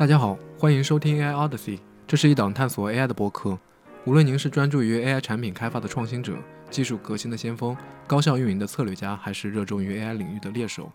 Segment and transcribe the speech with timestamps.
[0.00, 3.58] 大家好，欢迎收听 AI Odyssey，这是一档探索 AI 的播客。
[4.06, 6.38] 无论您是专注于 AI 产品开发的创新者、
[6.70, 10.90] 技术革新的先锋、高效运营的策略家，还是热衷于 AI 领域的猎手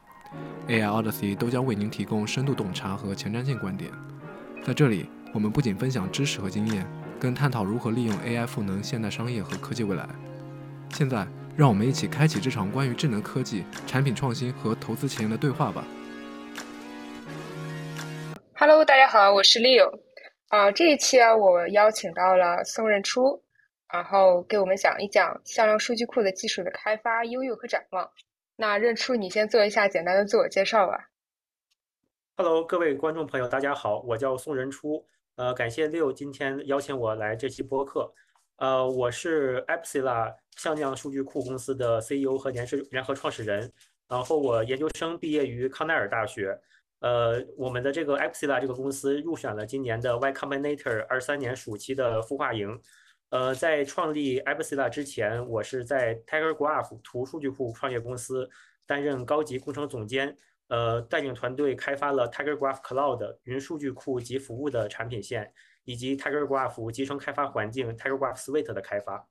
[0.67, 3.91] ，AI Odyssey 都将为您提供深度洞察和前瞻性观点。
[4.63, 6.83] 在这里，我们不仅分享知识和经验，
[7.19, 10.09] 更探讨如何利用 AI 赋能现代商业和科技未来。
[10.89, 15.83] 现在，让我们一起开启这场关于智能科技、产品创新和投资前沿的对话吧。
[18.57, 19.99] Hello，大家好，我是 Leo。
[20.47, 23.43] 啊、这一期啊，我邀请到了宋任初，
[23.91, 28.09] 然后给我们讲一讲向量数据库的技术的开发、应用和展望。
[28.55, 31.09] 那任初，你先做一下简单的自我介绍吧。
[32.37, 35.05] Hello，各位观众朋友，大家好，我叫宋仁初。
[35.35, 38.09] 呃，感谢 Leo 今天邀请我来这期播客。
[38.55, 43.69] 呃，我是 Epsila 向量数据库公司的 CEO 和联是联合创始人。
[44.07, 46.57] 然后我研究生毕业于康奈尔大学。
[47.05, 52.81] 呃，我们的这个 Epsila 这个公司入选了今年的 Y Combinator 二三年暑期的孵化营。
[53.29, 58.49] 呃，在创立 Epsila 之前，我是在 Tiger Graph 图数据库创业公司
[58.87, 60.35] 担任高级工程总监。
[60.69, 65.53] 呃，带领团队开发了 Tiger Graph Cloud 云数据库及服务的产品线，
[65.83, 69.27] 以及 Tiger Graph 集成开发环境 Tiger Graph Suite 的开发。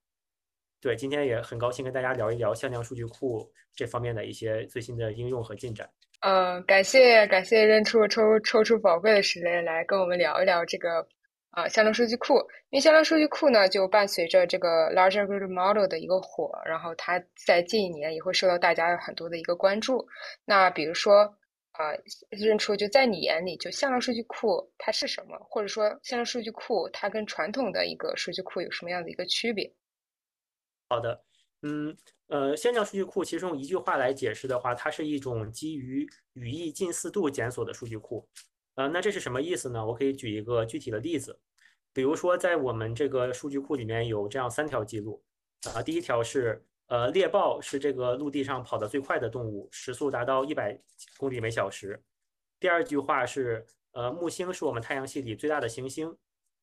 [0.80, 5.90] 对，今天也很高兴跟大家聊一聊向量数据库这方面的一些最新的应用和进展。
[6.24, 11.06] 呃，感谢感谢任初抽抽出宝贵的时间来跟我们聊一聊这个
[11.50, 12.36] 啊、向量数据库。
[12.70, 20.02] 因为向量数据库呢，就伴随着这个 Large Language Model 的一个火，然后它在近一年也会受到大家很多的一个关注。
[20.46, 21.24] 那比如说
[21.72, 21.92] 啊、
[22.30, 25.36] 任初就在你眼里，就向量数据库它是什么？
[25.40, 29.70] 或者说向量数据库它跟传统的一个数据库有什么样的一个区别？
[30.88, 31.22] 好的，
[31.66, 38.28] 嗯，呃，向量数据库其实用一句话来解释的话，它是一种基于语义近似度检索的数据库。
[38.74, 39.86] 呃，那这是什么意思呢？
[39.86, 41.38] 我可以举一个具体的例子，
[41.94, 45.22] 比如说在我们这个数据库里面有这样三条记录，
[45.72, 50.78] 啊，第一条是呃猎豹是这个陆地上跑得最快的动物，时速达到一百
[51.16, 51.98] 公里每小时。
[52.60, 56.14] 第二句话是呃木星是我们太阳系里最大的行星。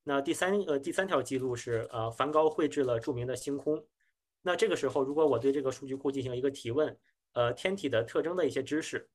[0.03, 3.83] 那第三呃第三条记录是呃梵高绘制了著名的星空。
[4.41, 6.97] 那这个时候，如果我对这个数据库进行一个提问，
[7.33, 9.07] 呃，天体的特征的一些知识，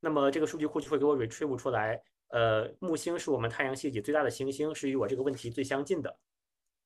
[0.00, 6.18] 那么这个数据库就会给我 retrieve 出来，呃，木星是我们太阳系里最大的行星，是与我这个问题最相近的。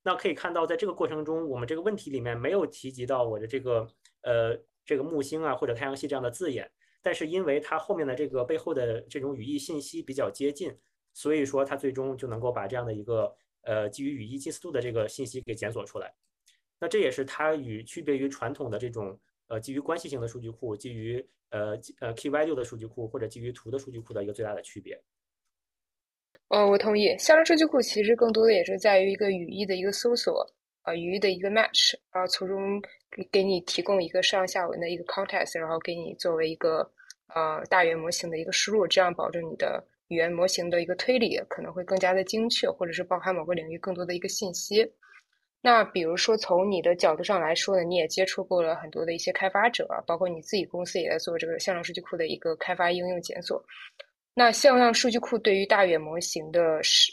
[0.03, 3.89] 那可以看到，在这个过程中，我们这个问题里面没有提及到我的这个
[4.23, 6.71] 呃这个木星啊或者太阳系这样的字眼，
[7.03, 10.77] 但是因为它后面的这个背后的这种语义信息比较接近，
[11.13, 16.15] 所以说它最终就能够把这样的一个呃基于语义近似度的这个信息给检索出来。
[16.79, 21.71] 那这也是它与区别于传统的这种呃基于关系型的数据库、基于呃
[22.01, 25.01] 呃 KYU 的数据库或者基于图的数据库的一个最大的区别。
[26.49, 27.17] 哦，我同意。
[27.19, 30.47] 向量数据库其实更多的也是在于一个语义的一个搜索，
[30.83, 36.89] 啊、语义的一个 match，然后从中给给你提供一个上下文的一个 context，然后给你作为一个
[37.35, 44.89] 呃大语言模型的一个输入，这样保证你的语言模型的一个推理可能会更加的精确，或者是包含某个领域更多的一个信息。
[45.63, 53.61] 那比如说从你的角度上来说呢，你也接触过了很多的一些开发者，包括你自己公司也在做这个向量数据库的一个开发应用检索。
[54.39, 57.11] 那向量数据库对于大语言模型的是，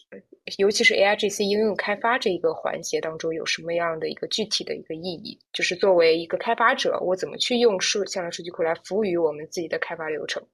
[0.58, 5.40] 尤其是 AIGC 应用开发这一个环节当中，有什么样的一个具体的一个意义？
[5.54, 10.46] 就是作为一个开发者，我怎么去用数向量数据库来服务于我们自己的开发流程？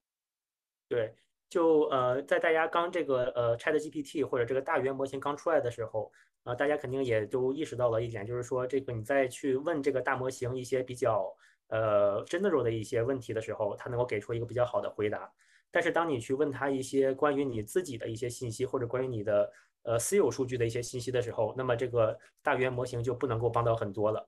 [0.87, 1.11] 对，
[1.49, 6.11] 就呃，在大家刚这个呃 ChatGPT 或者这个大语言模型刚出来的时候，
[6.49, 11.31] 呃，大家肯定也都意识到了一点，就是说这个你在去问这个大模型一些比较
[11.67, 15.31] 呃 general 的一些问题的时候，它能够给出一个比较好的回答。
[15.69, 24.27] 但是当你去问他一些关于你自己的一些信息，或者关于你的呃私有数据的一些信息的时候，那么这个大语言模型就不能够帮到很多了。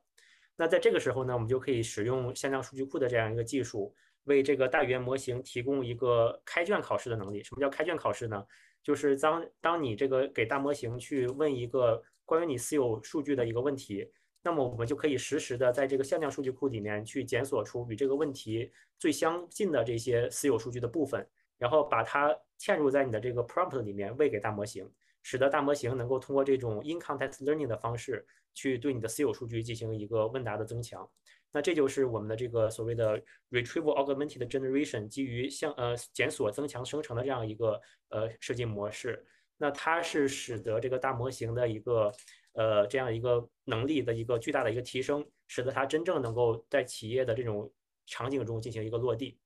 [0.55, 3.91] 那在这个时候呢，我们就可以使用向量数据库的这样一个技术，
[4.25, 7.43] 为这个大语言模型提供一个开卷考试的能力。
[7.43, 8.45] 什么叫开卷考试呢？
[8.83, 14.09] 就是当当你这个给大模型去问一个关于你私有数据的一个问题，
[14.41, 21.27] 那么我们就可以实时的在这个向量数据库里面去检索出与这个问题最相近的这些私有数据的部分，
[21.57, 24.89] 然后把它嵌入在你的这个 prompt 里面喂给大模型，
[25.21, 31.07] 使得大模型能够通过这种 in context learning 的方式去对你的私有数据进行一个问答的增强。
[31.51, 39.25] 那这就是我们的这个所谓的 retrieval augmented generation 基于向呃检索增强生成的这样一个呃设计模式。
[39.57, 42.11] 那它是使得这个大模型的一个
[42.53, 47.71] 呃这样一个能力的一个巨大的一个提升，使得它真正能够在企业的这种
[48.07, 49.37] 场景中进行一个落地。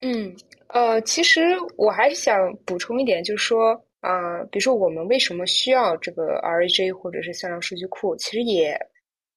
[0.00, 0.34] 嗯，
[0.68, 1.40] 呃，其实
[1.76, 8.78] 我还是想补充一点，就是说，啊、比如说我们为什么需要这个 RAG 或者是向量数据库，其实也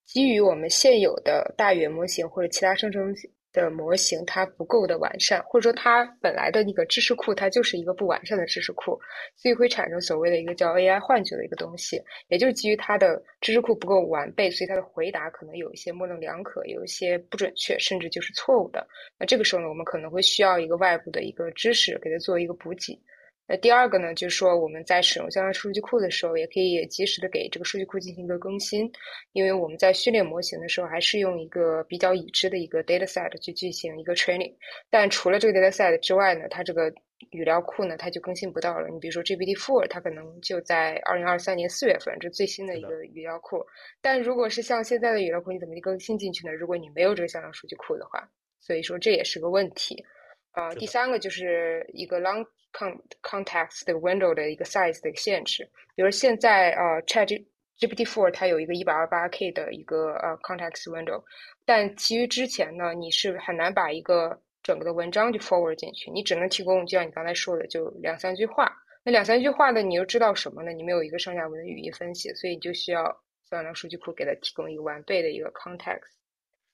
[0.09, 3.13] 基于我们现有的大语言模型或者其他生成
[3.53, 8.99] 的模型它不够的完善，或者说它本来的那个知识库它就是一个不完善的知识库，
[9.35, 18.87] 所以会产生所谓的一个叫 AI 幻觉的一个东西，也就是基于它的知识库不够完备，所以它的回答可能有一些模棱两可，有一些不准确，甚至就是错误的。
[19.19, 22.99] 那这个时候呢，我们可能会需要一个外部的一个知识给它做一个补给。
[23.49, 28.87] 那第二个呢，就是说我们在使用向量数据库的时候，也可以及时的给这个数据库进行一个更新，
[29.31, 34.53] 因为我们在训练模型的时候，还是用一个比较已知的一个 dataset 去进行一个 training。
[34.87, 36.93] 但除了这个 dataset 之外呢，它这个
[37.31, 38.87] 语料库呢，它就更新不到了。
[38.87, 43.65] 你比如说 GPT-4，它可能就在二零二三年四月份，这最新的一个语料库。
[43.99, 46.53] 但如果是像现在的语料库，你怎么更新进去呢？
[46.53, 48.29] 如果你没有这个向量数据库的话，
[48.59, 50.05] 所以说这也是个问题。
[50.53, 55.63] 呃，第三个就是一个 long con context 的 window 的一个 size 的一个限制，
[55.95, 57.43] 比如现在呃 Chat
[57.79, 61.23] GPT-4 它有一个一百二十八 K 的一个呃 context window，
[61.65, 68.75] 但其余之前呢，你是很难把一个整个的文章就 forward 进去，你只能提供就像你刚才说的，就两三句话。
[69.01, 70.73] 那两三句话呢，你又知道什么呢？
[70.73, 73.17] 你没有一个上下文的语义分析，所以你就需要
[73.47, 76.18] 算量数据库给它提供一个完备的一个 context。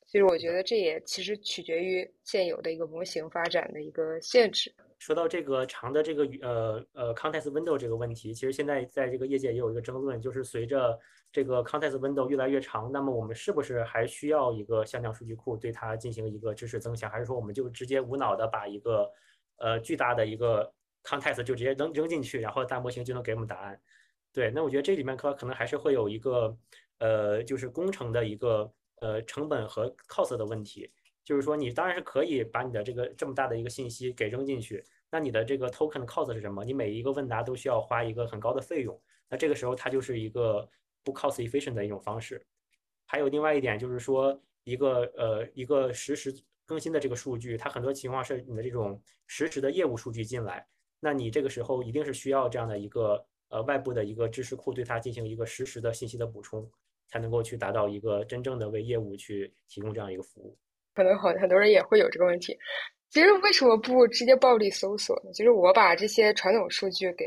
[0.05, 4.73] 其实我觉得这也其实取决于现有的一个模型发展的一个限制。
[4.99, 10.97] 说到这个长的这个呃呃 context window 这个问题，其实现在在这个业界也有一个争论，就是随着
[11.31, 19.11] 这个 context window 越来越长，那么我们是不是还需要一个向量数据库对它进行一个知识增强，还是说我们就直接无脑的把一个
[19.57, 20.71] 呃巨大的一个
[21.03, 23.79] context 就直接扔扔进去，然后大模型就能给我们答案？
[24.31, 26.57] 对，那我觉得这里面可可能还是会有一个
[26.99, 28.71] 呃就是工程的一个
[29.01, 30.91] 呃成本和 cost 的问题。
[31.23, 36.63] 就是说，你当然是可以把你的这个这么大的一个信息给扔进去，那你的这个 token cost 是什么？
[36.63, 40.69] 你每一个问答都需要花一个很高的费用，那这个时候它就是一个
[41.03, 42.45] 不 cost efficient 的一种方式。
[43.07, 46.31] 还有另外一点就是说，一个呃一个实时
[46.63, 50.67] 更新的这个数据，它很多情况是你的这种实时的业务数据进来，
[50.99, 56.69] 那你这个时候一定是需要这样的一个呃外部的一个知识库对它进行一个实时的信息的补充，
[57.07, 60.57] 才能够去达到一个真正的为业务去提供这样一个服务。
[60.93, 62.57] 可能很很多人也会有这个问题。
[63.09, 65.31] 其实为什么不直接暴力搜索呢？
[65.31, 67.25] 就是我把这些传统数据给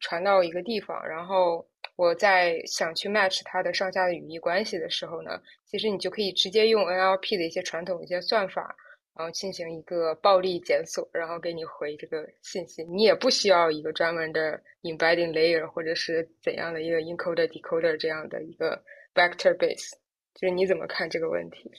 [0.00, 1.66] 传到一个地方，然后
[1.96, 8.76] 我在想去 match 它的上下的语义关系的时候呢，其实你就可以直接用 NLP 的一些传统一些算法，
[9.16, 12.84] 然后进行一个暴力检索，然后给你回这个信息。
[12.84, 18.80] 你也不需要一个专门的 embedding layer 或者是怎样的一个 encoder decoder 这样的一个
[19.14, 19.92] vector base。
[20.34, 21.70] 就是你怎么看这个问题？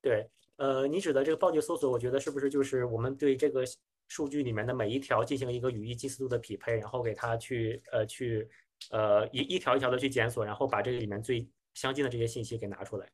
[0.00, 3.64] 对，呃，你指的这个暴力搜索，我觉得是不是就是我们对这个
[4.08, 8.48] 数据里面的每一条进行一个语义近似度的匹配，然后给它去呃去
[8.90, 11.44] 呃一一条一条的去检索，然后把这个里面最
[11.74, 13.08] 相近的这些信息给拿出来。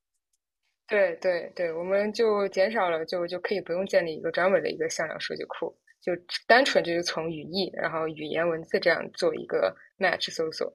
[0.87, 6.13] 对对对，我们就减少了，就就可以不用建立一个专门的一个向量数据库，就
[6.47, 10.71] 单纯就是从语义，然后语言文字这样做一个 match 搜索。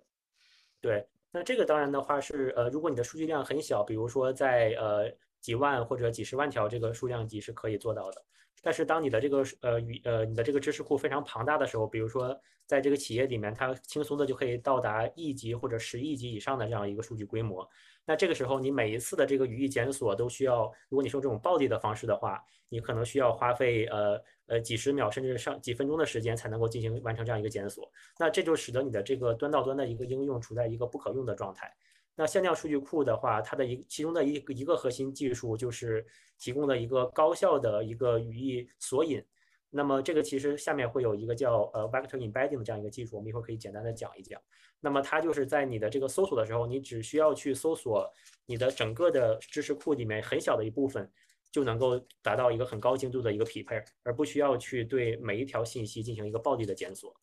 [0.81, 5.11] 对，那这个当然的话是呃，如果你的数据量很小，比如说在呃。
[5.39, 8.21] 几万或者几十万条这个数量级是可以做到的，
[8.63, 17.65] 但是当你的这个呃语呃你的这个知识库非常庞大的时候，比如说在这个企业里面，它轻松的就可以到达亿级或者十亿级以上的这样一个数据规模，
[18.07, 31.75] 那这个时候你每一次的这个语义检索都需要，如果你用这种暴力的方式的话，你可能需要花费呃呃几十秒甚至上几分钟的时间才能够进行完成这样一个检索，那这就使得你的这个端到端的一个应用处在一个不可用的状态。
[32.15, 36.03] 那向量数据库的话，它的一其中的一一个核心技术就是
[36.39, 39.23] 提供了一个高效的一个语义索引。
[39.69, 44.41] 那么这个其实下面会有一个叫呃 vector embedding 的这样一个技术，我们一会儿可以简单的讲一讲。
[44.79, 48.11] 那么它就是在你的这个搜索的时候，你只需要去搜索
[48.45, 51.11] 你的整个的知识库里面很小的一部分，
[51.51, 57.15] 就能够达到一个很高精度的一个匹配，而不需要去对每一条信息进行一个暴力的检索。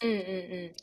[0.00, 0.74] 嗯嗯嗯。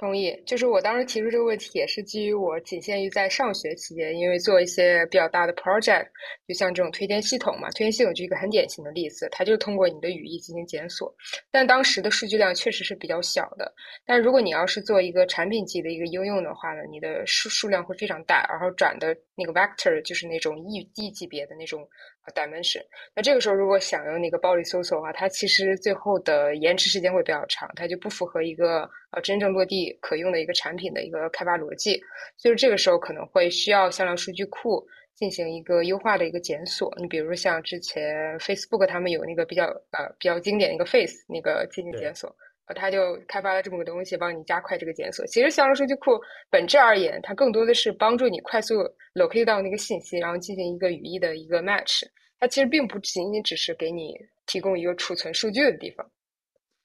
[0.00, 6.06] 同意，就是我当时提出这个问题，也是基于我仅限于在上学期间，因为做一些比较大的 project，
[6.48, 11.14] 就像这种推荐系统嘛，推荐系统就一个很典型的例子，它就是通过你的语义进行检索，
[11.50, 13.70] 但当时的数据量确实是比较小的。
[14.06, 21.88] 但如果你要是做一个产品级的一个应用的话呢，你的数数量会非常大，然后转的那个 vector 就是那种亿亿级别的那种。
[22.34, 22.80] dimension，
[23.12, 32.00] 那这个时候如果想用那个暴力搜索的话，它其实最后的延迟时间会比较长，它就不符合一个呃真正落地可用的一个产品的一个开发逻辑。
[32.36, 36.94] 所以这个时候可能会需要向量数据库进行一个优化的一个检索。
[36.98, 42.36] 你比如像之前 Facebook 他们有那个比较呃比较经典的一个 Face 那个进行检索，呃，
[42.74, 45.26] 他就开发了这么个东西，帮你加快这个检索。
[45.26, 48.74] 其实向量数据库本质而言，它更多的是帮助你快速
[49.14, 52.02] locate 到那个信息，然后进行一个语义的一个 match。
[52.38, 54.14] 它其实并不仅仅只是给你
[54.46, 56.10] 提供一个储存数据的地方。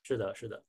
[0.03, 0.61] 是的，是的。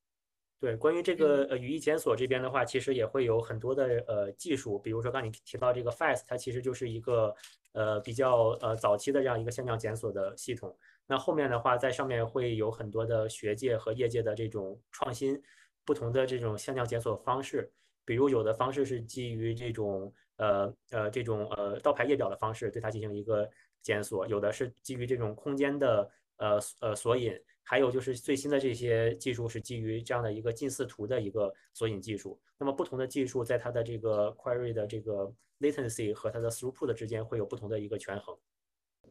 [0.66, 7.32] 对，关于这个呃语义检索这边的话，其实也会有很多的呃技术，比如说刚你提到这个 FAST，它其实就是一个
[7.70, 10.76] 呃比较呃早期的这样一个向量检索的系统。
[11.06, 15.40] 那后面的话，在上面会有很多的学界和业界的这种创新，
[15.85, 17.70] 不同的这种向量检索方式，
[18.04, 23.49] 比如有的方式是基于这种呃呃这种呃倒排列表的方式对它进行一个
[23.82, 27.40] 检索，有的是基于这种空间的呃呃索引。
[27.68, 32.38] 还有就是最新的这些技术是基于这样的一个近似图的一个索引技术。
[32.56, 38.37] 那么不同的技术在它的这个 query 的这个 latency 和它的 throughput 之间会有不同的一个权衡。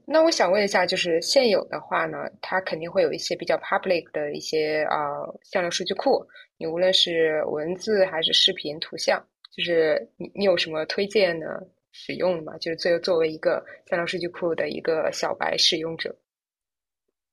[0.06, 4.96] 那我想问一下，就是现有的话呢，它肯定会有一些比较 public 的一些啊
[5.44, 6.26] 向量数据库。
[6.58, 9.22] 你无论是文字还是视频、图像，
[9.52, 11.46] 就是你你有什么推荐呢？
[11.92, 12.58] 使用吗？
[12.58, 16.16] 就是作作为一个向量数据库的一个小白使用者。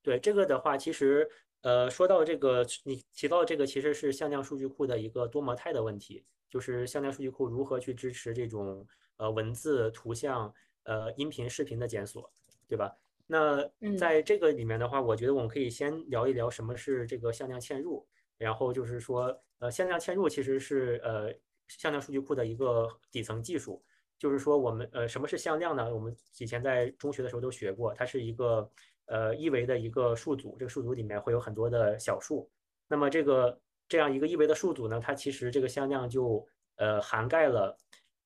[0.03, 1.27] 对这个的话，其实
[1.61, 12.29] 呃，说到这个，你提到这个其实是向量数据库的一个多模态的问题，就是向量数据库如何去支持这种呃文字、图像、呃音频、视频的检索，
[12.67, 12.93] 对吧？
[13.27, 13.65] 那
[13.97, 18.05] 在这个里面的话，我觉得我们可以先聊一聊什么是这个向量嵌入，
[18.37, 21.33] 然后就是说呃向量嵌入其实是呃
[21.69, 23.81] 向量数据库的一个底层技术，
[24.19, 25.95] 就是说我们呃什么是向量呢？
[25.95, 28.69] 我们以前在中学的时候都学过，它是一个。
[29.05, 32.49] 呃，一维的一个数组，这个数组里面会有很多的小数。
[32.87, 37.77] 那么这个这样一个一维的数组呢，它其实这个向量就呃涵盖了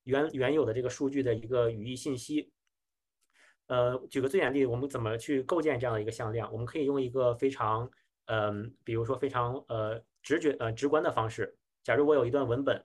[0.04, 2.52] 原原有的这个数据的一个语义信息。
[3.68, 6.52] 呃，举个最简单例，我们怎么去构建这样的一个向量？
[6.54, 7.90] 我们可以用一个非常
[8.26, 11.58] 嗯，比如说非常呃直觉呃直观的方式。
[11.84, 12.84] 假如我有一段文本，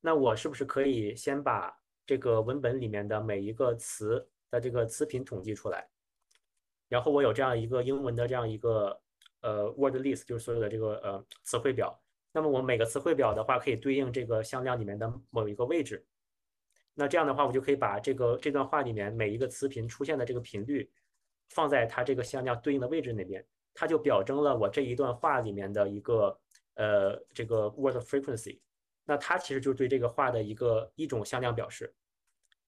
[0.00, 5.88] 那我是不是可以先把这个文本里面的每一个词的这个词频统计出来？
[6.88, 9.00] 然后我有这样一个英文的这样一个
[9.40, 12.00] 呃 word list，就是所有的这个呃词汇表。
[12.32, 16.04] 那么我每个词汇表的话，可以对应这个向量里面的某一个位置。
[16.94, 20.90] 那这样的话，我就可以把这个这段话里面每一个词频出现的这个频率，
[21.48, 26.38] 放在它这个向量对应的位置那边，它就表征了我这一段话里面的一个
[26.74, 28.60] 呃这个 word frequency。
[29.04, 31.94] 那它其实就是对这个话的一个一种向量表示，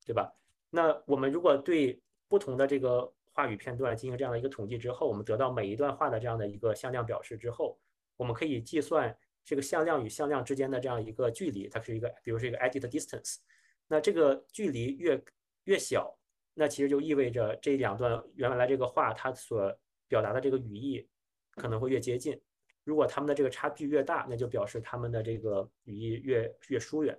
[0.06, 0.32] 对吧？
[0.70, 7.78] 那我们如果对不同的这个话语片段进行这样的一个统计之后，我们得到每一段话的这样的一个向量表示之后，
[8.16, 13.36] 我们可以计算这个向量与向量之间的这样一个距离，它是一个，比如是一个 edit distance。
[13.86, 15.22] 那这个距离越
[15.66, 16.18] 越小，
[16.52, 19.72] 那其实就意味着这两段原来这个话它所
[20.08, 21.08] 表达的这个语义
[21.52, 22.36] 可能会越接近。
[22.82, 27.16] 如果它们的这个差距越大，那就表示它们的这个语义越越疏远。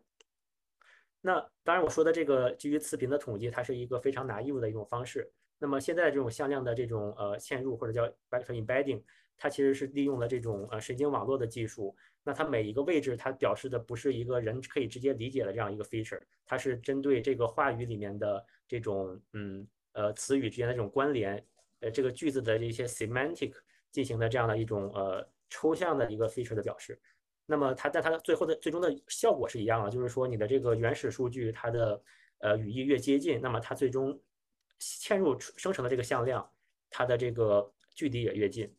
[1.21, 5.31] 那当然，我说的这个基于词频的统计，它是一个非常 naive 的一种方式。
[5.59, 9.03] 那么现在这种向量的这种呃嵌入或者叫 vector embedding，
[9.37, 11.93] 它其实是利用了这种呃神经网络的技术。
[12.23, 21.43] 那它每一个位置它表示的不是一个人可以直接理解的这样一个 feature，它是针对这个话语里面的这种嗯呃词语之间的这种关联，
[21.81, 23.53] 呃这个句子的这些 semantic
[23.91, 26.97] 进行的这样的一种呃抽象的一个 feature 的表示。
[27.45, 32.01] 那么它但它的最后的最终的效果是一样的，就是说你的这个原始数据它的
[32.39, 34.17] 呃语义越接近，那么它最终。
[34.79, 36.50] 嵌入生成的这个向量，
[36.89, 38.74] 它的这个距离也越近。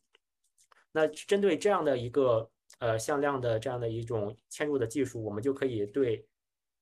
[0.93, 6.27] 那针对这样的一个呃向量的这样的一种嵌入的技术，我们就可以对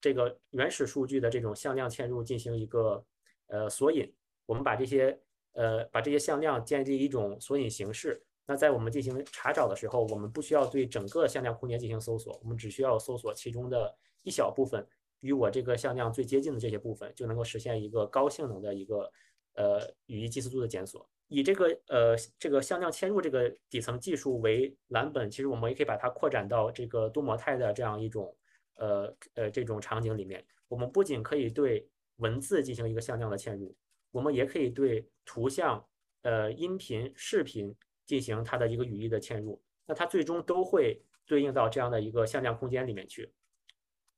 [0.01, 3.05] 这个原始数据的这种向量嵌入进行一个
[3.49, 4.11] 呃索引。
[4.47, 5.21] 我们把这些
[5.53, 8.23] 呃把这些向量建立一种索引形式。
[8.47, 14.87] 那在我们进行查找的时候，我们不需要对整个向量空间进行搜索，我们只需要搜索其中的一小部分。
[15.21, 19.11] 与我这个向量最接近的这些部分，就能够实现一个高性能的一个
[19.55, 21.09] 呃语义近似度的检索。
[21.29, 28.35] 以这个呃这个向量嵌入这个底层技术为蓝本，其实我们也可以把它扩展到这个多模态的这样一种
[28.77, 30.45] 呃呃这种场景里面。
[30.69, 33.77] 我们不仅可以对文字进行一个向量的嵌入，
[34.11, 35.85] 我们也可以对图像、
[36.23, 37.75] 呃音频、视频
[38.07, 39.61] 进行它的一个语义的嵌入。
[39.87, 43.31] 那它最终都会对应到这样的一个向量空间里面去。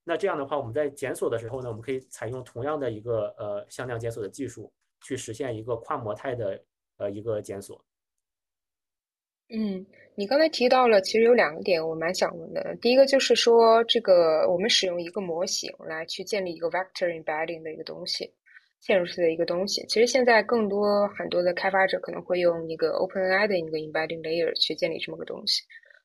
[0.05, 6.61] 那这样的话，我们在检索的时候呢，我们可以采用同样的一个呃向量检索的技术，去实现一个跨模态的
[6.97, 7.83] 呃一个检索。
[9.49, 12.77] 嗯，你刚才提到了，其实有两个点我蛮想问的。
[12.81, 18.33] 第一个就是说，这个我们使用一个模型来去建立一个 vector embedding 的一个东西。
[18.83, 19.85] 嵌入式的一个东西。
[19.89, 25.63] 其实现在更多很多的开发者可能会用一个 OpenAI 的一个 embedding layer 去建立这么个东西。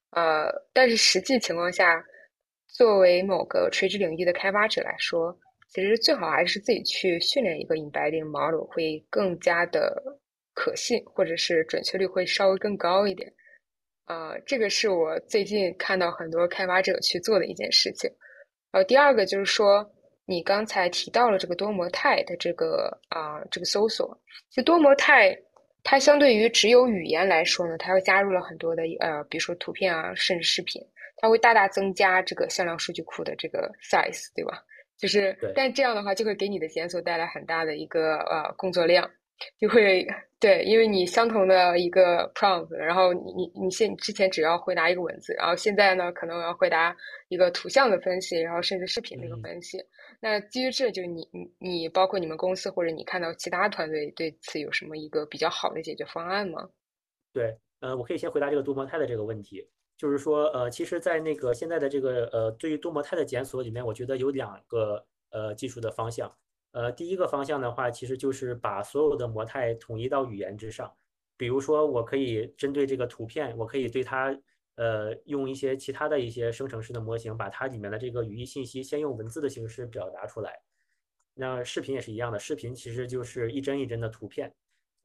[0.10, 2.04] 呃，但是实际情况下，
[2.76, 5.34] 作为某个垂直领域的开发者来说，
[5.70, 10.02] 其实最好还是自己去训练一个 embedding model，会更加的
[10.54, 13.32] 可信，或者是准确率会稍微更高一点。
[14.08, 18.12] 呃，这个是我最近看到很多开发者去做的一件事情。
[18.72, 19.90] 呃，第二个就是说，
[20.26, 24.20] 你刚才提到了这个多模态的这个啊，这个搜索。
[24.50, 25.34] 其实多模态
[25.82, 30.82] 它相对于只有语言来说呢，它又加入了很多的呃，比如说图片啊，甚至视频，
[31.26, 34.64] 它会大大增加这个向量数据库的这个 size，对吧？
[34.96, 39.10] 就是，但这样的话就会给你的检索带来很大的一个呃工作量。
[39.60, 40.08] 就会
[40.40, 46.96] 对，因为你相同的一个 prompt，然后你你你现之前只要回答一个文字，然后现在呢可能要回答
[47.28, 49.78] 一个图像的分析，然后甚至视频的一个分析。
[50.22, 56.70] 那基于这，就你你你包括你们公司或者你看到其他团队对此有什么一个比较好的解决方案吗？
[57.34, 59.68] 对，呃，我可以先回答这个多模态的这个问题，
[59.98, 66.36] 就是说，呃，其实，在那个现在的这个呃，对于多模态的检索里面，我觉得有两个呃技术的方向。
[66.72, 70.94] 呃，第一个方向的话，其实就是把所有的模态统一到语言之上。
[71.38, 74.38] 比如说，我可以针对这个图片，我可以对它，
[74.76, 80.62] 呃，用一些其他的一些生成式的模型，把它里面的这个语义信息先用文字的形式表达出来。
[81.34, 84.54] 那视频也是一样的，视频其实就是一帧一帧的图片。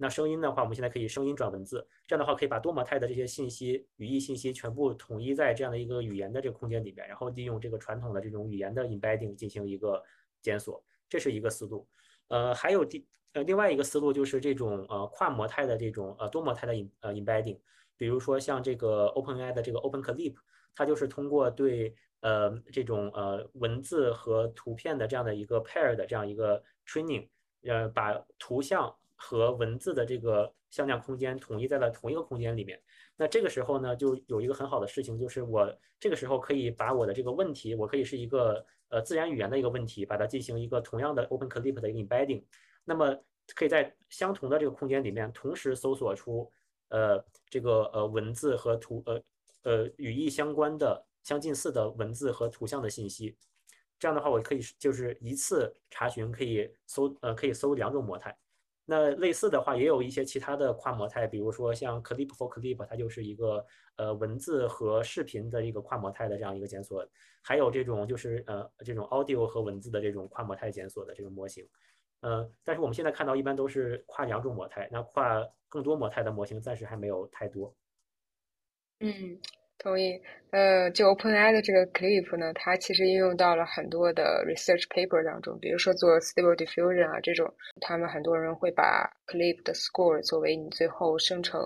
[0.01, 10.03] 那声音的话，我们现在可以声音转文字，这样的话可以把多模态的这些信息、语义信息全部统一在这样的一个语言的这个空间里面，然后利用这个传统的这种语言的 embedding 进行一个
[10.41, 10.83] 检索。
[11.07, 11.87] 这是一个思路，
[12.29, 17.59] 呃，还有第呃另外一个思路就是这种呃跨模态的这种呃多模态的 in 呃 embedding，
[17.97, 20.37] 比如说像这个 OpenAI 的这个 OpenClip，
[20.73, 27.29] 它就是通过对呃这种呃文字和图片的这样的一个 pair 的这样一个 training，
[27.65, 32.81] 呃把图像和文字的这个向量空间统一在了同一个空间里面。
[33.17, 42.43] 那这个时候呢，就有一个很好的事情，就是我这个时候可以把我的这个问题，我可以是一个呃自然语言的一个问题，把它进行一个同样的 OpenClip 的一个 embedding，
[42.83, 43.15] 那么
[43.55, 46.51] 可以在相同的这个空间里面同时搜索出
[46.89, 49.23] 呃这个呃文字和图呃
[49.65, 53.37] 呃语义相关的相近似的文字和图像的信息。
[53.99, 58.35] 这样的话，我可以就是一次查询可以搜呃可以搜两种模态。
[58.91, 67.07] 那类似的话，也有一些其他的跨模态，比如说像 Clip for Clip，它就是一个呃文字和视频的一个跨模态的这样一个检索，
[67.41, 71.65] 还有这种就是呃这种 Audio 和文字的这种跨模态检索的这个模型，
[72.23, 77.73] 呃，但是我们现在看到一般都是跨两种模态，那跨更多模态的模型暂时还没有太多。
[78.99, 79.39] 嗯。
[79.83, 91.59] 同意，呃，就 OpenAI 的这个 Clip 呢，它其实应用到了很多的 research paper 当中，比如说做 Stable Diffusion 啊这种，他们很多人会把 Clip 的 score 作为你最后生成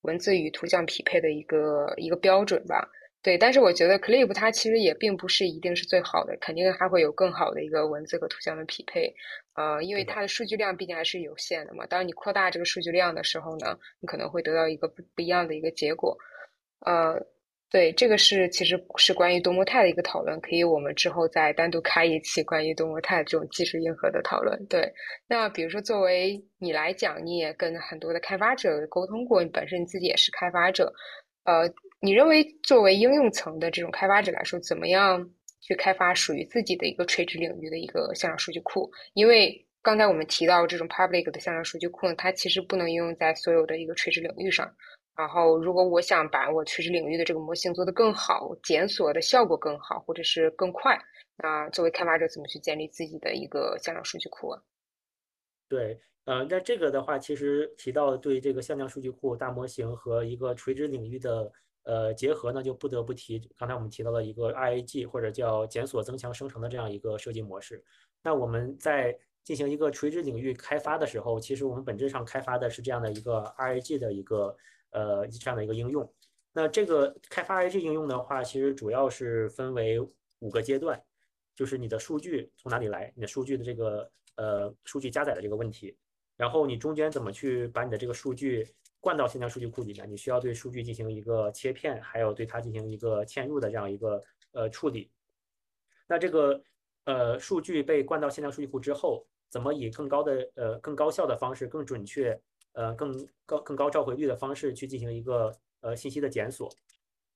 [0.00, 2.88] 文字与图像匹配的一个一个标准吧。
[3.22, 9.14] 对，但是我觉得 Clip 它其实也并不是一定是最好的，肯定还会有更好的一个文字和图像的匹配，
[9.52, 11.84] 呃，因为它的数据量毕竟还是有限的嘛。
[11.86, 16.16] 当你扩大这个数据量的时候呢，你可能会得到一个不不一样的一个结果，
[16.86, 17.20] 呃。
[17.70, 24.66] 对，这个是其实是关于多模态的一个讨论，可以我们之后再单独开一期关于多模态这种技术硬核的讨论。
[24.66, 24.92] 对，
[25.28, 30.92] 那比如说作为你来讲，你也跟很多的开发者沟通过，你本身自己也是开发者，
[31.44, 35.30] 呃，你认为作为应用层的这种开发者来说，怎么样
[35.60, 38.90] 去开发属于自己的一个垂直领域的一个向量数据库？
[39.14, 44.68] 因为刚才我们提到这种 public 的向量数据库呢，它其实不能应用在所有的一个垂直领域上。
[45.20, 50.98] 然后，如果我想把我垂直领域的这个模型做得更好，检索的效果更好，或者是更快，
[51.36, 54.62] 那作为开发者怎么去建立自己的一个向量数据库啊？
[55.68, 61.52] 对，呃，那这个的话，其实提到对这个向量数据库大模型和一个垂直领域的
[61.82, 67.84] 呃结合呢，就不得不提刚才我们提到的一个 RAG 或者叫检索增强生成的这样一个设计模式。
[68.22, 74.56] 那我们在进行一个垂直领域开发的时候，其实我们本质上开发的是这样的一个 RAG 的一个。
[74.90, 76.12] 呃，这样的一个应用，
[76.52, 80.00] 那这个开发 RAG 应用的话，其实主要是分为
[80.40, 81.00] 五个阶段，
[81.54, 85.96] 就是你的数据从哪里来，你的数据的这个呃数据加载的这个问题，
[86.36, 88.66] 然后你中间怎么去把你的这个数据
[88.98, 94.20] 灌到线量数据库里面，你需要对数据进行一个切片，还有对它进行一个嵌入的这样一个
[94.52, 95.10] 呃处理。
[96.08, 96.60] 那这个
[97.04, 102.40] 呃数据被灌到线量数据库之后，怎么以更高的呃更高效的方式，更准确？
[102.72, 106.70] 呃，更高、更高召回率的方式去进行一个呃信息的检索，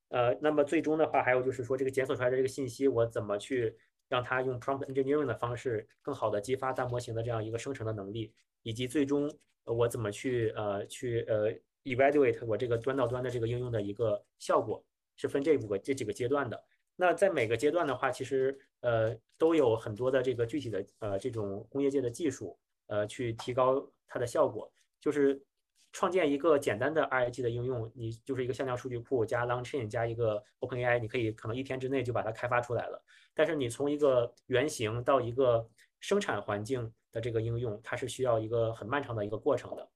[0.08, 3.76] 呃，那么最终的话，还有就是说，这个检索出来的这个信息，我怎么去
[4.08, 9.28] 让它用 prompt engineering 的方式更好的激发大模型的这样一个生成的能力，以及最终
[9.64, 11.52] 我怎么去呃去呃
[11.84, 14.84] evaluate 我这个端到端的这个应用的一个效果，
[15.16, 16.62] 是分这五个这几个阶段的。
[16.96, 24.70] 那在每个阶段的话，其实呃都有很多的这个具体的呃这种工业界的技术呃去提高它的效果，
[25.04, 25.44] 就是
[25.92, 33.04] 创建一个简单的 RAG 的应用，你就是一个向量数据库加 LangChain 加一个 OpenAI，你可以可能一天之内就把它开发出来了。
[33.34, 35.68] 但是你从一个原型到一个
[36.00, 39.90] 生产环境的这个应用，它是需要一个很漫长的一个过程的。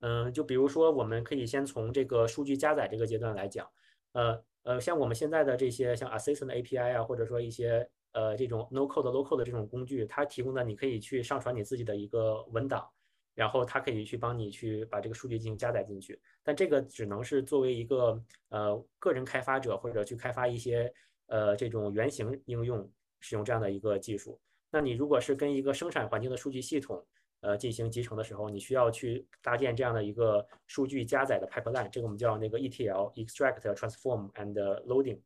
[0.00, 3.70] 嗯，就比如说我们可以先从这个数据加载这个阶段来讲，
[4.12, 4.42] 呃。
[4.64, 12.88] 呃，像我们现在的这些像 Assistant API 啊，或者说一些呃这种 No Code Low Code 的这种工具，它提供的你可以去上传你自己的一个文档，
[13.34, 16.20] 然后它可以去帮你去把这个数据进行加载进去。
[16.42, 20.92] 但这个只能是作为一个呃个人开发者或者去开发一些
[21.26, 22.90] 呃这种原型应用
[23.20, 24.40] 使用这样的一个技术。
[24.70, 27.04] 那你如果是跟一个生产环境的数据系统，
[27.40, 34.54] 呃，进行集成的时候，你需要去搭建这样的一个数据加载的 pipeline，这个我们叫那个 ETL（Extract, Transform and
[34.86, 35.20] Loading）。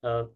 [0.00, 0.28] 呃，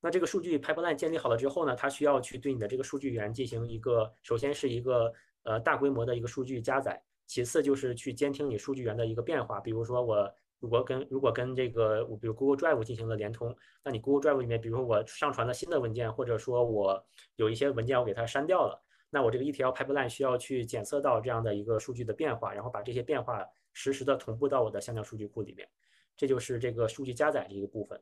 [0.00, 5.12] 那这个数据 pipeline 建立好了之后呢，它需要去对你的这个数据源进行一个，首先是一个
[5.44, 9.60] 呃大规模的一个数据加载，其次就是去监听你数据源的一个变化。
[9.60, 17.04] 比如说我如果跟如果跟这个，比如 Google Drive 进行了连通，那你 Google Drive 里面，比如说我上传了新的文件，或者说我
[17.36, 18.80] 有一些文件我给它删掉了。
[19.10, 25.68] 那我这个 ETL pipeline 需要去检测到这样的一个数据的变化，然后把这些变化实时的同步到我的向量数据库里面，
[26.16, 28.00] 这就是这个数据加载这一个部分。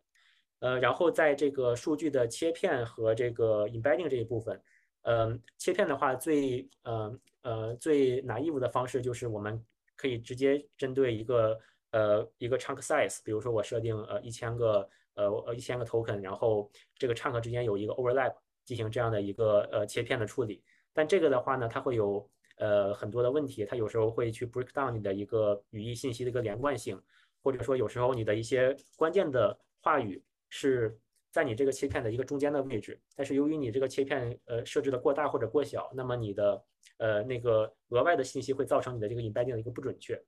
[0.61, 4.63] 呃，然后在这个数据的切片和这个 embedding 这一部分，
[5.03, 9.63] 嗯，切片的话最呃呃最 naive 的方式就是我们
[9.97, 11.59] 可以直接针对一个
[11.93, 20.63] 呃一个 chunk size，比如说我设定呃一千个呃呃一千个 token，然后这个 chunk 之间有一个 overlap 进行这样的一个呃切片的处理。
[20.93, 27.01] 但这个的话呢，它会有呃很多的问题，它有时候会去 break down 你的一个语义信息的一个连贯性，
[27.43, 30.99] 或者说有时候你的一些关键的话语是
[31.31, 36.65] 在你这个切片的一个中间的位置，但是由于你这个切片呃设置的过大或者过小，那么你的
[36.99, 40.21] 呃那个额外的信息会造成你的这个 embedding 的一个不准确。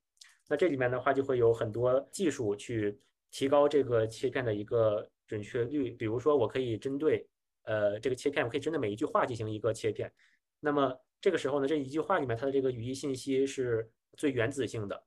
[0.47, 2.97] 那这里面的话就会有很多技术去
[3.31, 7.27] 提高这个切片的一个准确率，比如说我可以针对
[7.63, 10.11] 呃这个切片，我可以针对每一句话进行一个切片。
[10.59, 15.03] 那么这个时候呢，这一句话里面它的这个语义信息是最原子性的，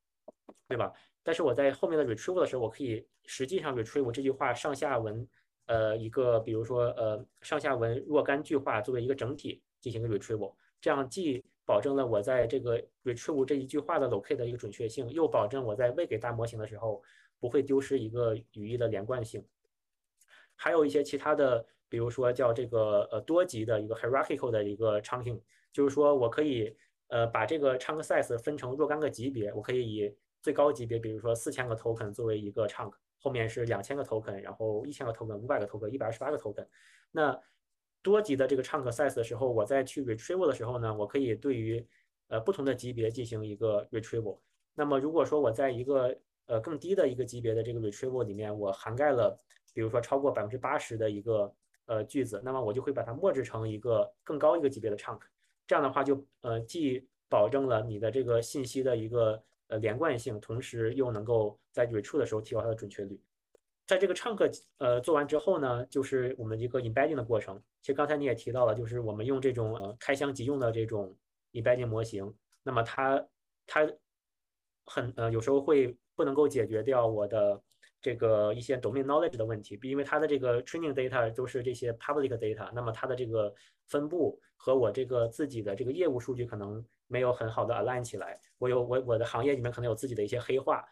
[0.68, 0.92] 对吧？
[1.22, 5.26] 但是我在后面的 retrieval 的时候，我可以实际上 retrieval 这句话上下文，
[5.66, 17.02] 呃，一个比如说呃上下文若干句话作为一个整体进行一个 retrieval，这样既保证了我在这个 retrieval 这一句话的 locate 的一个准确性，又保证我在喂给大模型的时候
[17.38, 19.44] 不会丢失一个语义的连贯性。
[20.54, 21.66] 还有一些其他的。
[21.88, 25.40] 比如说叫这个呃多级的一个 hierarchical 的一个 chunking，
[25.72, 26.76] 就是说我可以
[27.06, 32.90] 呃把这个 chunk size 分成若干个级别，我可以以最高级别，比如说四千个 token 作为一个 chunk，
[33.26, 36.64] 后面是两千个 token，然后一千个 token，五百个 token，一百二十八个 token。
[37.10, 37.36] 那
[38.00, 41.84] 多级的这个 chunk size 的时候，我在去 retrieval 的时候呢，我可以对于
[42.28, 44.38] 呃不同的级别进行一个 retrieval。
[44.76, 49.36] 那么如果说我在一个呃更低的一个级别的这个 retrieval 里面，我涵盖了
[49.74, 51.52] 比如说超过百分之八十的一个
[51.86, 55.18] 呃，句子，那么我就会把它默制成一个更高一个级别的 chunk，
[55.66, 63.20] 这样的话就呃既保证了你的这个信息的一个呃连贯性，同时又能够在 retrieve 的时候提高它的准确率。
[63.86, 67.62] 在这个唱歌呃做完之后呢，就是我们一个 embedding 的过程。
[67.80, 71.16] 其实刚才你也提到了，就是我们用这种呃开箱即用的这种
[71.52, 73.26] embedding 模型，那么它
[73.66, 73.86] 它
[74.84, 77.62] 很呃有时候会不能够解决掉我的。
[78.06, 83.52] 这个一些 domain knowledge 的问题，因为它的这个 training data 都是这些 public data，那么它的这个
[83.88, 88.38] 分布和我这个自己的这个业务数据可能没有很好的 align 起来。
[88.58, 90.84] 我有我我的行业里面可能有自己的一些黑话，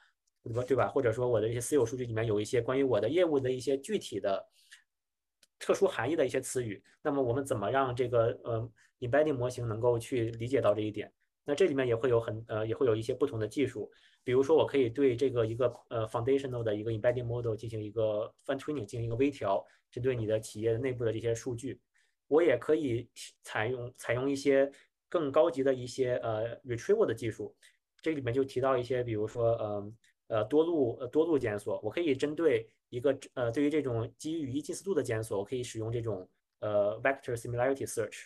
[0.42, 0.64] 对吧？
[0.64, 0.88] 对吧？
[0.88, 4.44] 或者说我的一些私有数据里面有一些关于我的业务的一些具体的
[5.60, 6.82] 特殊含义的一些词语。
[7.00, 11.12] 那么我们怎么让这个呃 embedding 模型能够去理解到这一点？
[11.44, 13.90] 那这里面也会有很呃也会有一些不同的技术。
[14.22, 21.78] 比如说，我可以对这个一个呃 foundational 的一个 embedding model 进行一个 fine tuning，进行一个微调，针对你的企业内部的这些数据。
[22.26, 23.06] 我也可以
[23.42, 24.70] 采用采用一些
[25.10, 27.54] 更高级的一些呃 retrieval 的技术。
[28.00, 29.92] 这里面就提到一些，比如说呃
[30.28, 36.26] 呃多路呃多路检索，我可以针对一个呃对于这种基于语义近似度的检索，我可以使用这种
[36.60, 38.24] 呃 vector similarity search。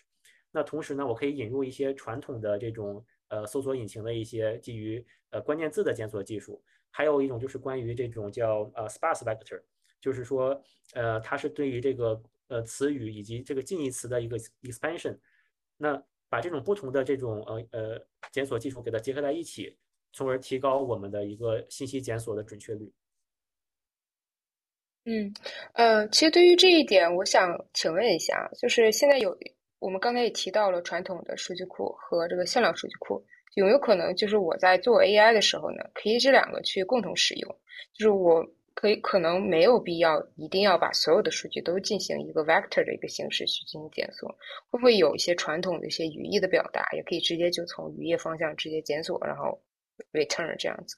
[0.51, 9.63] 那同时呢，我可以引入一些传统的这种呃搜索引擎的一些基于呃关键字的检索技术，还有一种就是关于这种叫呃 sparse vector，
[10.01, 10.61] 就是说
[10.95, 15.19] 呃它是对于这个呃词语以及这个近义词的一个 expansion。
[15.77, 19.77] 那把这种不同的这种呃呃检索技术给它结合在一起，
[20.13, 22.93] 从而提高我们的一个信息检索的准确率。
[25.05, 25.33] 嗯，
[25.73, 29.35] 呃，其实对于这一点，我想请问一下，就是现在有
[29.79, 37.57] 我们刚才也提到了传统的数据库和这个向量数据库，有没有可能就是我在做 AI 的时候呢，可以这两个去共同使用？
[37.93, 44.29] 就是我可以可能没有必要一定要把所有的数据都进行一个 vector 的一个形式去进行检索，
[44.71, 49.61] 会不会有一些传统的一些语义的表达，也可以直接就从语义方向直接检索，然后
[50.13, 50.97] return 这样子？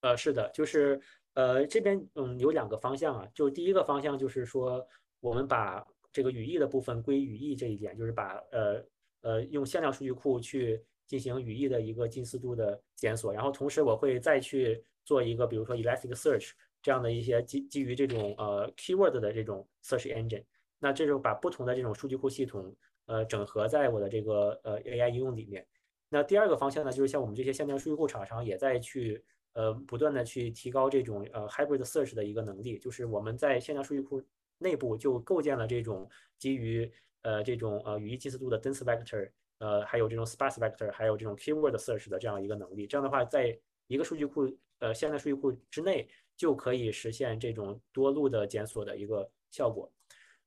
[0.00, 1.00] 呃，是的，就是。
[1.34, 4.86] 呃，这边嗯有两个方向啊，就第一个方向就是说，
[5.20, 8.84] 我们把这个语义的部分归语义这一点，就是把呃
[9.22, 16.50] 呃用向量数据库去进行语义的一个近似度的检索，然后同时我会再去做一个，比如说 Elasticsearch
[16.82, 20.44] 这样的一些基基于这种呃 keyword 的这种 search engine，
[20.78, 22.74] 那这就把不同的这种数据库系统
[23.06, 25.66] 呃整合在我的这个呃 AI 应用里面。
[26.08, 29.24] 那第二个方向呢，就是像我们这些向量数据库厂商也在去。
[29.54, 34.18] 呃，不断的去提高这种呃 hybrid search 的一个能力，就是我们在线量数据库
[34.62, 36.90] 内部就构建了这种基于
[37.22, 42.86] 呃这种呃语义近似度的 dense vector，呃还有这种 sparse vector，还有这种 keyword search 的这样一个能力。
[42.86, 44.48] 这样的话，在一个数据库
[44.78, 49.92] 呃现在数据库之内就可以实现这种多路的检索的一个效果。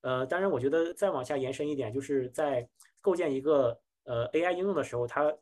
[0.01, 2.67] 呃，当然，我觉得再往下延伸一点，就是在
[3.01, 5.36] 构建一个呃 AI 应用的时候，它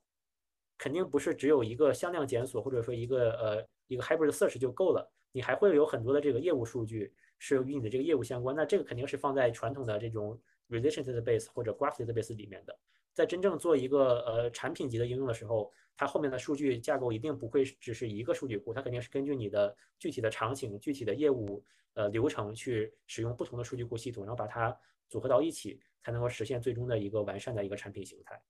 [0.77, 5.12] 肯定不是只有一个向量检索，或者说一个呃一个 hybrid search 就够了。
[5.33, 7.12] 你还会有很多的这个业务数据
[7.45, 8.56] 是与你的这个业务相关。
[8.56, 12.73] 那这个肯定是放在传统的这种 relation database 或者 graph database 里面的。
[13.12, 21.62] 在真正做一个呃产品级的应用的时候，它后面的数据架构一定不会只是一个数据库，它肯定是根据你的具体的场景、具体的业务
[21.95, 24.73] 呃流程去使用不同的数据库系统，然后把它
[25.10, 28.41] 组合到一起，才能够实现最终的一个完善的一个产品形态。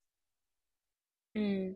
[1.34, 1.76] 嗯。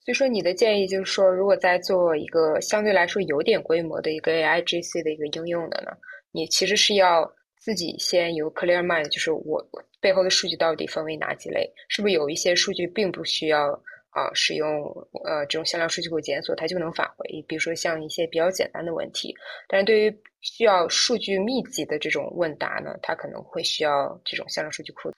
[0.00, 5.90] 所以说，你的建议就是说，如果在做一个相对来说有点规模的一个 AI GC 的一个应用的呢，
[6.32, 9.64] 你其实是要自己先有 clear mind，就是我
[10.00, 11.70] 背后的数据到底分为哪几类？
[11.88, 13.72] 是不是有一些数据并不需要
[14.10, 14.84] 啊使用
[15.24, 17.44] 呃这种向量数据库检索，它就能返回？
[17.48, 19.34] 比如说像一些比较简单的问题，
[19.66, 25.10] 但是对于需要数据密集的这种问答呢，它可能会需要这种向量数据库。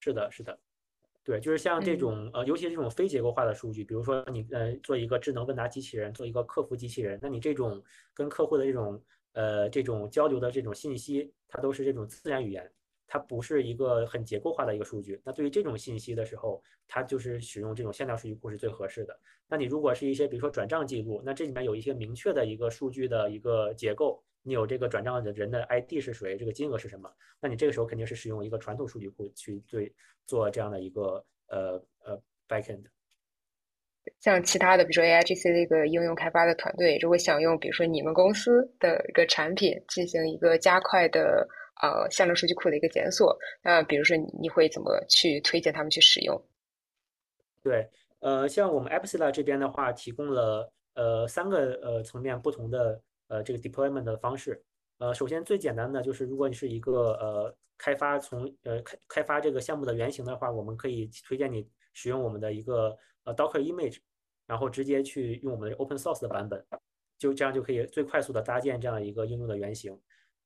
[0.00, 0.58] 是的，是的。
[1.24, 7.82] 对，就是像这种呃，尤其是这种非结构化的数据，比如说你呃做一个智能问答机器人，做一个客服机器人，那你这种
[8.14, 9.02] 跟客户的这种
[9.36, 12.72] 呃这种交流的这种信息，它都是这种自然语言，
[13.06, 15.20] 它不是一个很结构化的一个数据。
[15.22, 19.16] 那对于这种信息的时候，它就是使用这种向量数据库是最合适的。
[19.46, 24.22] 那你如果是一些比如说转账记录，那这里面有一些明确的一个数据的一个结构。
[24.48, 27.12] 你有这个转账的人的 ID 是谁，这个金额是什么？
[27.40, 29.92] 那你这个时候肯定是使用一个传统数据库去对
[30.24, 32.84] 做这样的一个呃呃 backend。
[34.20, 41.46] 像其他的，比如说 AIGC 的一个应用开发的团队，如果想用比如说你们公司的一个产品进行一个加快的
[41.82, 46.40] 呃向量数据库的一个检索，那比如说你会怎么去推荐他们去使用？
[47.62, 47.88] 对，
[48.20, 53.00] 呃，像我们 Epsilon 这边的话，提供了呃三个呃层面不同的。
[53.28, 54.62] 呃，这个 deployment 的方式，
[54.98, 63.98] 呃，首先最简单的就是，如果你是一个呃开发从呃开开发这个项目的原型的话，我们可以推荐你使用我们的一个呃 Docker image，
[64.46, 66.64] 然后直接去用我们的 open source 的版本，
[67.18, 69.98] 就这样就可以最快速的搭建这样一个应用的原型。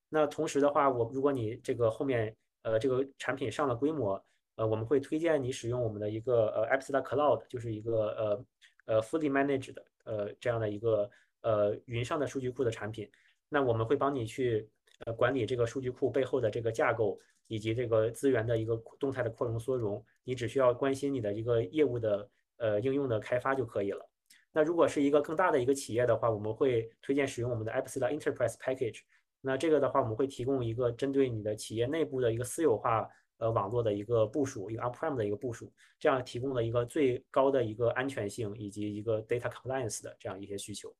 [0.08, 4.22] 那同时的话，我如果你这个后面呃这个产品上了规模，
[4.56, 8.44] 呃，我们会推荐你使用我们的一个呃 Epsilon Cloud，就是一个呃
[8.86, 11.10] 呃 fully managed 的呃这样的一个。
[11.42, 13.10] 呃，云上的数据库的产品，
[13.48, 14.68] 那我们会帮你去
[15.06, 24.08] 呃管理这个数据库背后的这个架构以及这个资源的一个动态的扩容缩容，你只需要关心你的一个业务的呃应用的开发就可以了。
[24.52, 29.00] 那如果是一个更大的一个企业的话，我们会推荐使用我们的 Apps 的 Enterprise Package。
[29.40, 33.08] 那这个的话，我们会提供一个针对你的企业内部的一个私有化
[33.38, 40.94] 呃网络的一个部署，一个 on-prem 的一个部署，这样提供了一个最高的一个安全性以及一个 data compliance 的这样一些需求。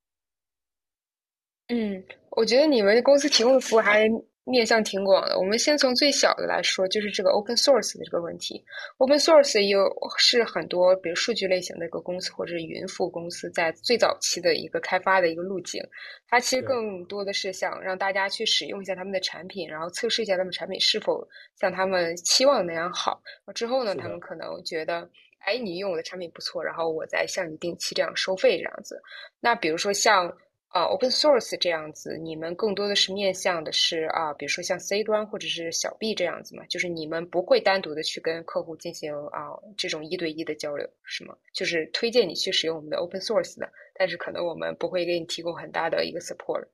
[1.71, 4.05] 嗯，我觉得你们公司提供的服务还
[4.43, 5.39] 面向挺广的。
[5.39, 8.61] 我们先从最小的来说，就是这个 open source 的这个问题。
[8.97, 15.81] open source 有是很多，比如数据类型的一个公司或者是云服务公司在最早期的一个开发的一个路径。
[16.27, 21.25] 它其实更多的是想让大家去使用一下他们的产品，然后测试一下他们产品是否
[21.57, 23.21] 像他们期望的那样好。
[23.55, 25.09] 之后呢，他们可能觉得，
[25.45, 29.01] 哎，你用我的产品不错，然后我再向你定期这样收费这样子。
[29.39, 30.29] 那比如说像。
[30.71, 41.35] 啊，open source 这样子，你们更多的是面向的是啊，比如说像 C 端或者是小 B 这样子嘛，就是你们不会单独的去跟客户进行啊这种一对一的交流，是吗？
[41.53, 46.65] 就是推荐你去使用我们的 open source 的，但是可能我们不会给你提供很大的一个 support。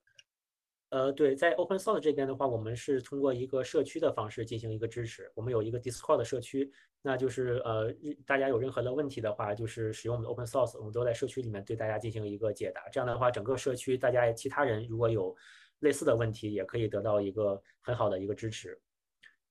[0.90, 5.30] 呃，对，在 Open Source 这边的话，我们是通过一个社区的方式进行一个支持。
[5.36, 6.72] 我们有一个 Discord 社区，
[7.02, 7.94] 那就是呃，
[8.26, 12.88] 大家有任何的问题的话，就是使用我们的 Open Source，我们都在社区里面对大家进行一个解答。
[12.90, 15.36] 这样的话，整个社区大家其他人如果有
[15.80, 18.80] 类似的问题，也可以得到一个很好的一个支持。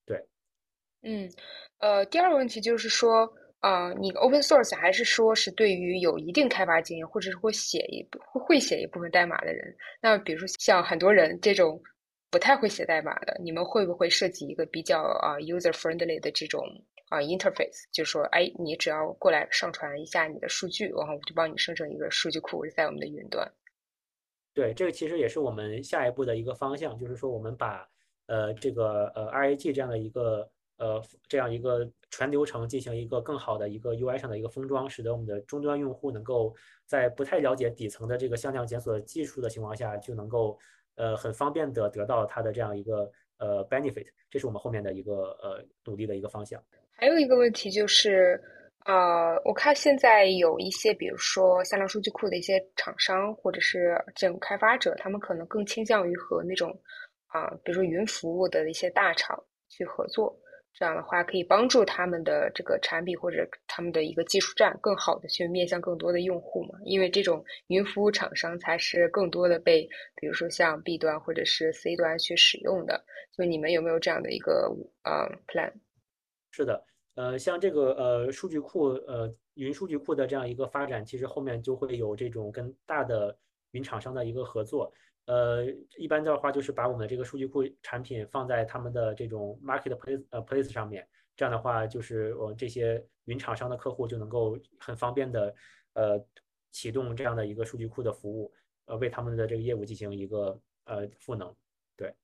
[0.07, 0.27] 对，
[1.03, 1.31] 嗯，
[1.79, 3.31] 呃，第二个问题就是说。
[3.61, 9.75] 啊，你 open source 还是说是对于有一定开发经验，或者是会写一会会写一部分代码的人？
[10.01, 11.83] 那比如说像很多人这种
[12.31, 16.63] 不太会写代码的，你们会不会设计一个比较啊 user friendly 的这种
[17.09, 17.85] 啊 interface？
[17.91, 23.51] 就是说，哎，你只要过来上传一下你的数据，然后我就帮你生成一个数据库在我们的云端。
[24.55, 27.89] 对，这个其实也是我们下一步的一个方向，就是说我们把
[28.27, 30.49] 呃这个呃 RAG 这样的一个。
[30.79, 40.59] 呃，这样一个全流程进行一个更好的一个 UI 上的一个封装，使得我们的终端用户能够在不太了解底层的这个向量检索技术的情况下，就能够
[40.97, 44.07] 呃很方便的得到它的这样一个呃 benefit。
[44.31, 46.63] 这是我们后面的一个呃努力的一个方向。
[46.93, 48.39] 还有一个问题就是，
[48.85, 56.71] 呃，我看现在有一些，比如说向量数据库的一些厂商或者是这种开发者，他们可能更倾向于和那种
[57.29, 60.39] 啊，比如说云服务的一些大厂去合作。
[60.79, 66.79] 这样的话可以帮助他们的这个产品或者他们的一个技术站更好的去面向更多的用户嘛？
[66.85, 73.03] 因为这种云服务厂商才是更多的被，比如说像 B 端或者是 C 端去使用的。
[73.33, 74.71] 就你们有没有这样的一个
[75.03, 75.73] 呃 plan？
[76.51, 76.85] 是的，
[77.15, 83.35] 呃，像这个呃数据库呃云数据库的这样一个发展，其实后面就会有这种跟大的
[83.71, 84.93] 云厂商的一个合作。
[85.27, 85.65] 呃，
[85.99, 95.55] 一般的话就是把我们的这个数据库产品放在他们的这种 marketplace 呃 place 上面，这样的话就是我这些云厂商的客户就能够很方便的
[95.95, 96.25] 呃
[96.71, 98.53] 启动这样的一个数据库的服务，
[98.87, 101.53] 呃为他们的这个业务进行一个呃赋能。
[101.97, 102.15] 对。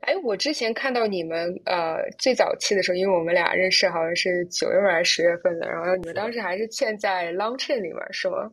[0.00, 8.52] 哎，我之前看到你们呃最早期的时候，因为我们俩认识好像是九月份还是十月份的，然后你们当时还是嵌在 Launchchain 里面是吗？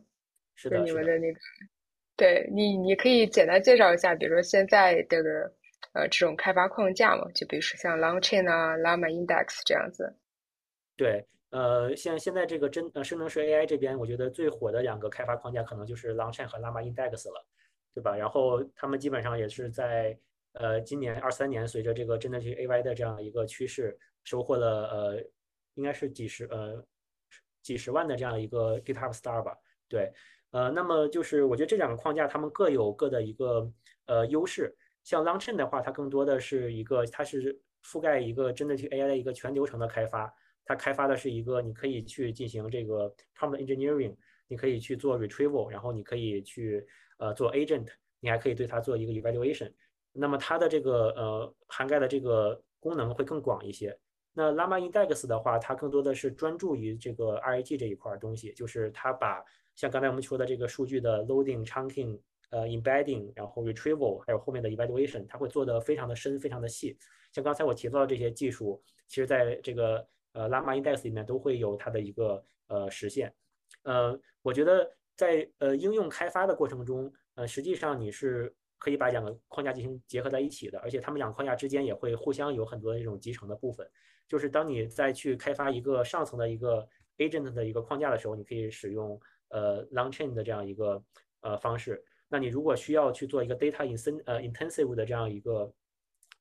[0.54, 1.38] 是的，你们的那个。
[2.14, 5.30] 对你，你可以简单介绍一下，比如说现在这个
[5.94, 10.14] 呃这种开发框架嘛，就比如说像 Launchchain 啊、Llama Index 这样子。
[10.94, 17.46] 对，呃，像现在这个真呃生成式 AI 这边，我觉得最火的两个开发框架可能就是 Launchchain 和 Llama Index 了，
[17.94, 18.14] 对吧？
[18.14, 20.16] 然后他们基本上也是在
[20.52, 25.24] 呃今年二三年，随着这个真的去 AI 的这样一个趋势，收获了呃
[25.74, 26.84] 应该是几十呃
[27.62, 29.56] 几十万的这样一个 GitHub Star 吧，
[29.88, 30.12] 对。
[30.52, 33.70] 呃，那么就是我觉得这两个框架，它们各有各的一个
[34.06, 34.74] 呃优势。
[35.02, 40.32] 像 LangChain 的话，它更多的是一个，它是覆盖一个真的去 AI 的一个全流程的开发。
[40.64, 44.14] 它开发的是一个，你可以去进行这个 prompt engineering，
[44.46, 46.86] 你可以去做 retrieval，然后你可以去
[47.18, 47.88] 呃做 agent，
[48.20, 49.72] 你还可以对它做一个 evaluation。
[50.12, 53.98] 那么它的这个呃涵盖的这个功能会更广一些。
[54.34, 62.18] 那 Llama Index 的话，它更多的是专注于这个 RAG 这一块东西，就是它把像刚才我们说的这个数据的 loading、chunking、
[62.50, 66.96] 呃 embedding，然后 retrieval，还有后面的 evaluation，它会做的非常的深、非常的细。
[67.30, 73.32] 像刚才我提到的这些技术，其实在这个呃 Llama Index 里面都会有它的一个呃实现。
[73.82, 83.86] 呃，我觉得在呃应用开发的过程中，呃，实际上你是可以把两个框架进行结合在一起的，而且它们两个框架之间也会互相有很多这种集成的部分。
[84.32, 89.20] 就是当你再去开发一个上层的一个 agent 的一个框架的时候，你可以使用。
[89.54, 91.04] 呃，Launchchain 的这样一个
[91.42, 95.70] 呃方式，那你如果需要去做一个 data in 呃 intensive 的这样一个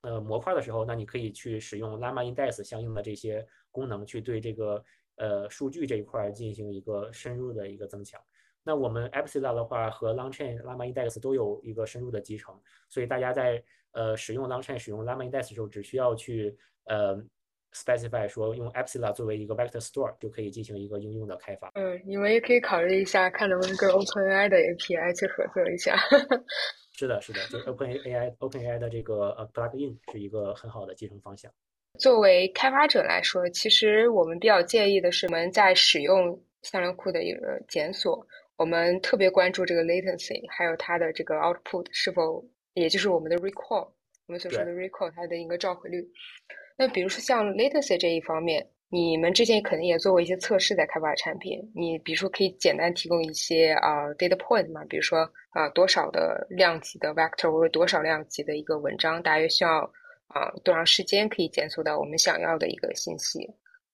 [0.03, 4.81] 呃模块的时候，那你可以去使用 lama index 相应的这些功能，去对这个
[5.17, 8.17] 呃数据这一块进行一个深入的一个增强。
[8.63, 17.21] 那我们 Epsilon 的话和 Launchchain Llama Index 都有一个深入的集成，所以大家在呃使用 Launchchain 使用 Llama Index 的时候，只需要去呃。
[17.73, 21.71] Specify 说用 Epsilon 作为一个 vector store 就可以进行一个应用的开发。
[21.75, 25.95] 嗯，你们也可以考虑一下，看能不能跟 OpenAI 的 API 去合作一下。
[26.93, 31.51] 是的，是的，就是 OpenAI OpenAI 的这个呃 plugin 是一个很好的集成方向。
[31.99, 42.45] 作为开发者来说，其实我们比较介意的是，我们在使用向量库的一个检索，我们特别关注这个 latency，还有它的这个 output 是否，
[42.75, 43.91] 也就是我们的 recall，
[44.27, 46.07] 我们所说的 recall 它的一个召回率。
[46.81, 55.19] 那比如说像 latency 这一方面，你们之前肯定也做过一些测试在开发产品，你比如说可以简单提供一些啊 data point 嘛，比如说
[55.51, 59.81] 啊多少的量级的 vector 或者多少量级的一个文章，大约需要
[60.25, 63.47] 啊多长时间可以检索到我们想要的一个信息，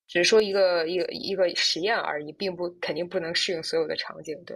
[0.08, 4.56] 只是说一个一个一个实验而已，并不肯定不能适用所有的场景，对。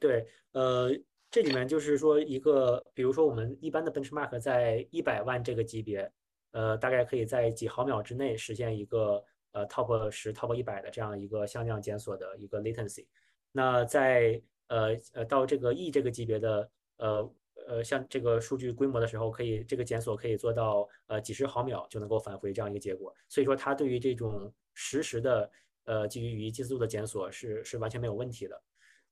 [0.00, 0.90] 对，呃，
[1.30, 6.10] 这里面就是说一个，比如说我们一般的 benchmark 在一百万这个级别，
[6.54, 9.22] 呃，大概可以在几毫秒之内实现一个。
[9.56, 13.06] 呃，top 十、top 一百的这样一个向量检索的一个 latency，
[13.52, 17.32] 那在呃呃到这个 E 这个级别的呃
[17.68, 23.14] 呃像这个数据规模的时候，可以这个检索可以做到呃几十毫秒就能够返回这样一个结果。
[23.28, 25.48] 所以说它对于这种实时的
[25.84, 28.60] 呃基于语义计速的检索是是完全没有问题的。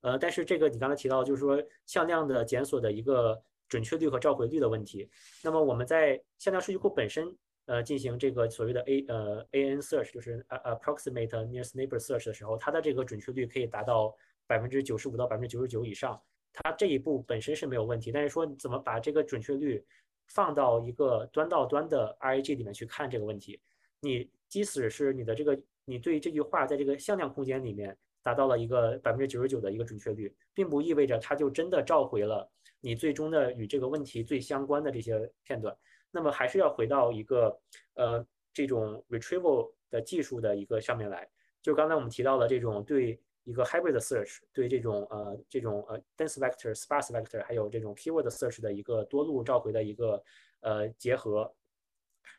[0.01, 3.41] 呃，但是这个你刚才提到就是说向量的检索的一个
[3.73, 5.09] 准确率和召回率的问题。
[5.43, 7.35] 那么我们在向量数据库本身。
[7.65, 14.13] 呃，进行这个所谓的 A 呃 AN search，就是 approximate nearest neighbor search 的时候，它的这个准确率可以达到
[14.45, 16.21] 百分之九十五到百分之九十九以上。
[16.51, 19.81] 它这一步本身是没有问题，但是说你怎么把这个准确率
[20.27, 23.57] 放到一个端到端的 RAG 里面去看这个问题，
[24.01, 32.51] 你即使是你的这个你对这句话在这个向量空间里面达到了一个百分之九十九的一个准确率，并不意味着它就真的召回了
[32.85, 35.73] 你最终的与这个问题最相关的这些片段。
[36.11, 37.57] 那么还是要回到一个
[37.93, 41.27] 呃这种 retrieval 的技术的一个上面来，
[41.61, 50.21] 就刚才我们提到的这种对一个 hybrid search，对这种呃这种呃 dense vector、sparse vector，还有这种 keyword search 的一个多路召回的一个
[50.59, 51.55] 呃结合，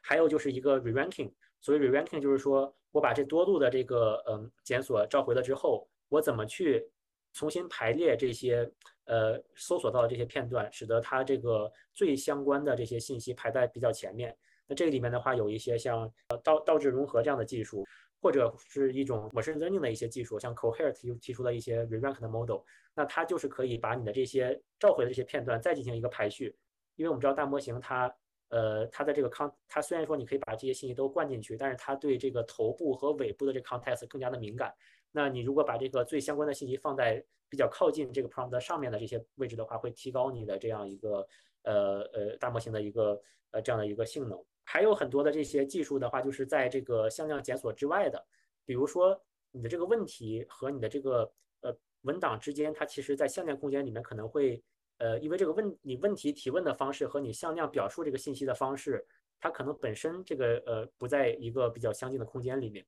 [0.02, 1.32] 还有就是一个 re-ranking。
[1.58, 6.86] 所以 re-ranking 就是说我把这多路的这个嗯检索召回了之后，我怎么去
[7.32, 8.70] 重新排列这些。
[9.06, 14.36] 呃，搜索到的这些片段，使得它这个最相关的这些信息排在比较前面。
[14.66, 17.84] 那这个里面的话，有一些像呃倒倒置融合这样的技术，
[18.22, 22.62] 或者是一种 machine learning 的一些技术，像 Cohere 提提出的一些 re-rank 的 model。
[22.94, 26.56] 那它就是可以把你的这些召回的这些片段再进行一个排序。
[26.96, 28.14] 因为我们知道大模型它
[28.48, 34.72] 呃它的这个 con，它虽然说你可以把这些信息都灌进去，但是它对这个头部和尾部的这个 context 更加的敏感。
[35.16, 41.24] 那你如果把这个最相关的信息放在比较靠近这个 prompt 上面的这些位置的话，会提高你的这样一个
[41.62, 44.36] 呃呃大模型的一个呃这样的一个性能。
[44.64, 48.26] 还有很多的这些技术的话，就是在这个向量检索之外的，
[48.64, 49.16] 比如说
[49.52, 54.60] 你的这个问题和你的这个呃文档之间，它其实在向量空间里面可能会
[54.98, 59.06] 呃因为这个问你问题提问的方式和你向量表述这个信息的方式，
[59.38, 62.84] 它可能本身这个呃不在一个比较相近的空间里面。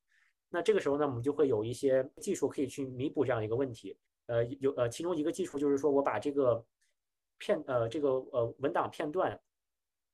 [0.57, 3.94] 那这个时候呢，我们就会有一些技术可以去弥补这样一个问题。
[4.24, 6.64] 呃，有呃，其中一个技术就是说，我把这个
[7.36, 9.38] 片呃这个呃文档片段，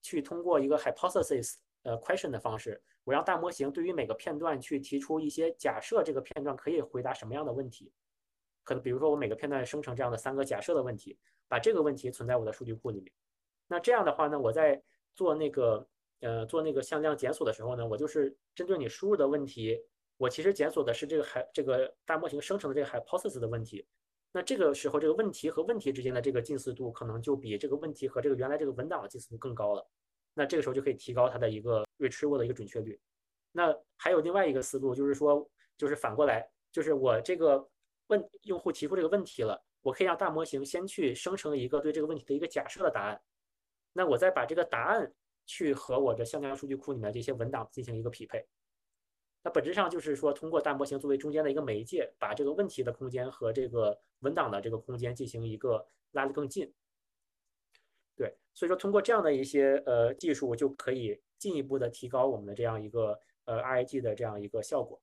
[0.02, 7.92] 去通过一个 hypothesis 呃 question 的方式，我让大模型对于每个片段去提出一些假设，这个片段可以回答什么样的问题？
[8.64, 11.16] 可能比如说我每个片段生成这样的三个假设的问题，
[11.46, 13.12] 把这个问题存在我的数据库里面。
[13.68, 14.82] 那这样的话呢，我在
[15.14, 15.86] 做那个
[16.18, 19.80] 呃做那个向量检索的时候呢，我就是针对你输入的问题，
[20.16, 23.86] 我其实检索的是这个海这个大模型生成的这个 hypothesis 的问题。
[24.32, 29.86] 那这个时候，这个问题和问题之间的这个近似度，可能就比这个问题和这个原来这个文档的近似度更高了。
[30.32, 32.98] 那这个时候就可以提高它的一个 retrieval 的一个准确率。
[33.50, 35.46] 那还有另外一个思路，就是说，
[35.76, 37.68] 就是反过来，就是我这个
[38.06, 43.20] 问用户提出这个问题了，我可以让大模型先去生成一个对这个问题的一个假设的答案，
[43.92, 45.12] 那我再把这个答案
[45.44, 48.42] 去和我的向量数据库里面这些文档进行一个匹配。
[49.44, 56.72] 那本质上就是说，通过大模型作为中间的一个媒介，把这个问题的空间和这个文档的这个空间进行一个拉得更近。
[58.16, 65.00] 对，所以说通过这样的一些呃技术，就可以进一步的提高我们的这样一个呃 RAG 的这样一个效果。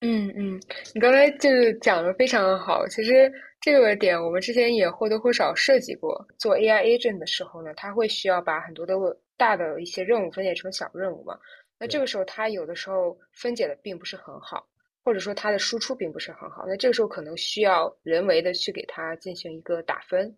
[0.00, 0.60] 嗯嗯，
[0.94, 2.86] 你刚才就是讲的非常好。
[2.88, 6.26] 其实这个点我们之前也或多或少涉及过。
[6.38, 8.94] 做 AI agent 的时候呢，它会需要把很多的
[9.36, 11.38] 大的一些任务分解成小任务嘛。
[11.78, 14.66] 那这个时候，它有的时候分解的并不是很好，
[15.04, 16.64] 或者说它的输出并不是很好。
[16.66, 20.34] 那这个时候可能需要人为的去给它进行一个打分，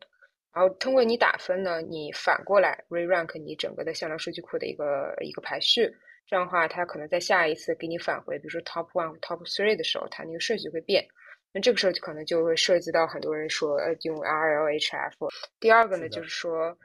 [0.52, 5.88] 然后通过你打分呢，你反过来 re-rank 你整个的向量数据库的一个一个排序。
[6.26, 11.06] 这样的话，它可能在下一次给你返回，比如说 top one、top three 的时候，它那个顺序会变。
[11.52, 15.12] 那这个时候就可能就会涉及到很多人说，呃，用 RLHF。
[15.60, 16.76] 第二个呢，就是说。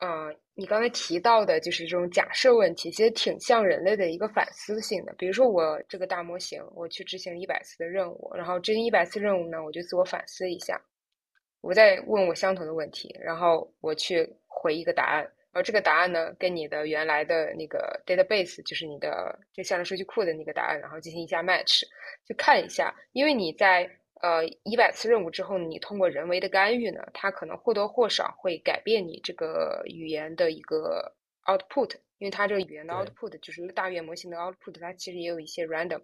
[0.00, 5.12] 嗯，你刚才提到的就是这种假设问题，其实挺像人类的一个反思性的。
[5.18, 10.80] 比如说，我这个大模型，我去执行一百次的任务，然后执行一百次任务呢，我就自我反思一下，
[11.60, 21.82] 我再问我相同的问题，然后我去回一个答案，然后这个答案呢，跟你的原来的那个 database，就是你的这向量数据库的那个答案，然后进行一下 match，
[22.24, 23.90] 就看一下，因为你在
[24.20, 36.00] 呃一百次任务之后，你通过人为的干预呢，它可能或多或少会改变你这个语言的一个 output，因为它这个语言的 output 就是大语言模型的 output，它其实也有一些 random。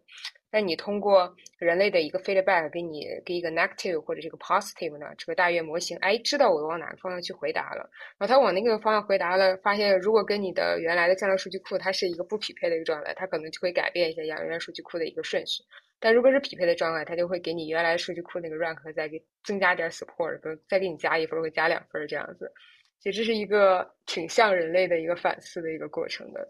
[0.52, 7.88] 那你通过人类的一个 feedback 给你给一个 negative 或者这个 positive 呢，这个大语言模型哎知道我往哪个方向去回答了，
[8.18, 15.62] 然后它往那个方向回答了，发现如果跟你的原来的向量数据库它是一个不匹配的一个状态，它可能就会改变一下原来数据库的一个顺序。
[16.00, 22.52] 但如果是匹配的状态，它就会给你原来数据库那个 rank 再给增加点 support，再给你加一分或加两分这样子。
[22.98, 26.48] 其实这是一个挺像人类的一个反思的一个过程的。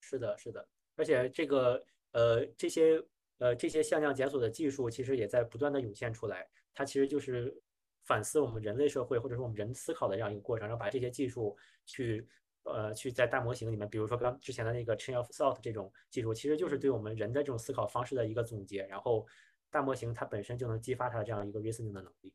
[0.00, 1.82] 是的，是的，而且这个。
[2.12, 3.00] 呃，这些
[3.36, 7.54] 呃这些向量检索的技术其实也在不断的涌现出来，它其实就是
[8.06, 11.54] 反思我们人类社会或者说我们人思考的这样一个过程，然后把这些技术
[11.84, 12.26] 去
[12.72, 19.26] 呃去在大模型里面，比如说刚之前的那个 chain of thought 这种技术，其实就是对我们人的这种思考方式的一个总结，然后
[19.70, 22.32] 大模型它本身就能激发它的这样一个 reasoning 的能力。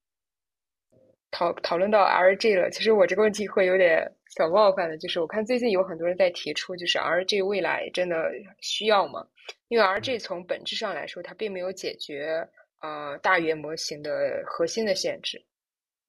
[1.32, 4.08] 讨讨论到 RG 了，其实我这个问题会有点
[4.38, 9.26] 小冒犯的，就是我看最近有很多人在提出，就是 RG 未来真的需要吗？
[9.68, 12.48] 因为 RG 从本质上来说，它并没有解决
[12.82, 15.44] 呃大语言模型的核心的限制。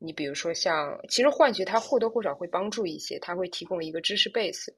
[0.05, 4.69] 你比如说像，其实换取它或多或少会帮助一些，它会提供一个知识 base。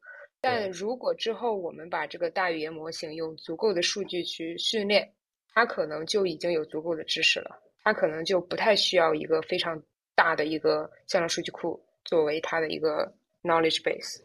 [0.41, 5.13] 但如果之后我们把这个大语言模型用足够的数据去训练，
[5.53, 9.83] 它可能就已经有足够的知识了，它可能就不太需要一个非常。
[10.19, 13.13] 大的一个向量数据库作为它的一个
[13.43, 14.17] knowledge base，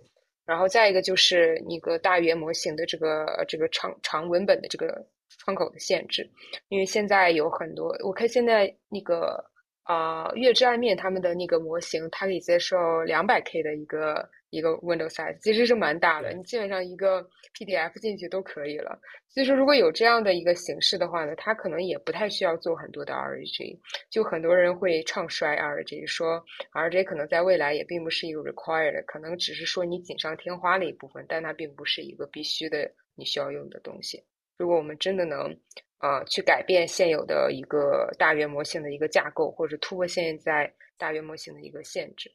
[0.46, 5.06] 然后再一个就是那个大语言模型的这个这个长长文本的这个
[5.38, 6.26] 窗口的限制，
[6.70, 9.44] 因为现在有很多，我看现在那个
[9.84, 14.30] 啊月之暗面他们的那个模型，它可以接受两百 K 的一个。
[14.52, 17.26] 一个 window size 其实是蛮大的，你基本上一个
[17.58, 19.00] PDF 进去都可以了。
[19.30, 23.80] 所以说，如果有这样的一个形式的话呢，它可能也不太需要做很多的 RG。
[24.10, 34.22] 就很多人会唱衰 RG，说 RG 可能在未来也并不是一个 required，可能只是说你锦上添花的一部分，但它并不是一个必须的你需要用的东西。
[34.58, 35.58] 如果我们真的能
[36.02, 42.30] 啊去改变现有的一个大语言模型的一个架构，或者突破现在大语言模型的一个限制，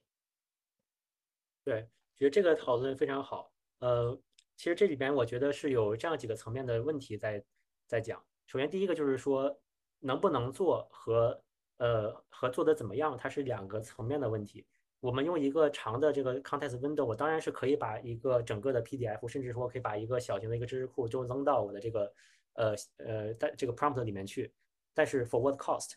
[1.65, 1.87] 对。
[2.19, 3.53] 觉得这个讨论非常好。
[3.81, 4.19] 呃，
[4.57, 7.45] 其实这里边我觉得是有这样几个层面的问题在
[7.87, 8.25] 在讲。
[8.47, 9.55] 首先，第一个就是说，
[10.01, 11.39] 能不能做和
[11.77, 14.67] 呃和做的怎么样，它是两个层面的问题。
[15.01, 22.11] 我们用一个长的这个 context window，我当然是可以把一个整个的 PDF，甚至说可以把一个小型的一个知识库就扔到我的这个
[22.57, 24.53] 呃呃在这个 prompt 里面去。
[24.93, 25.93] 但是 for what cost？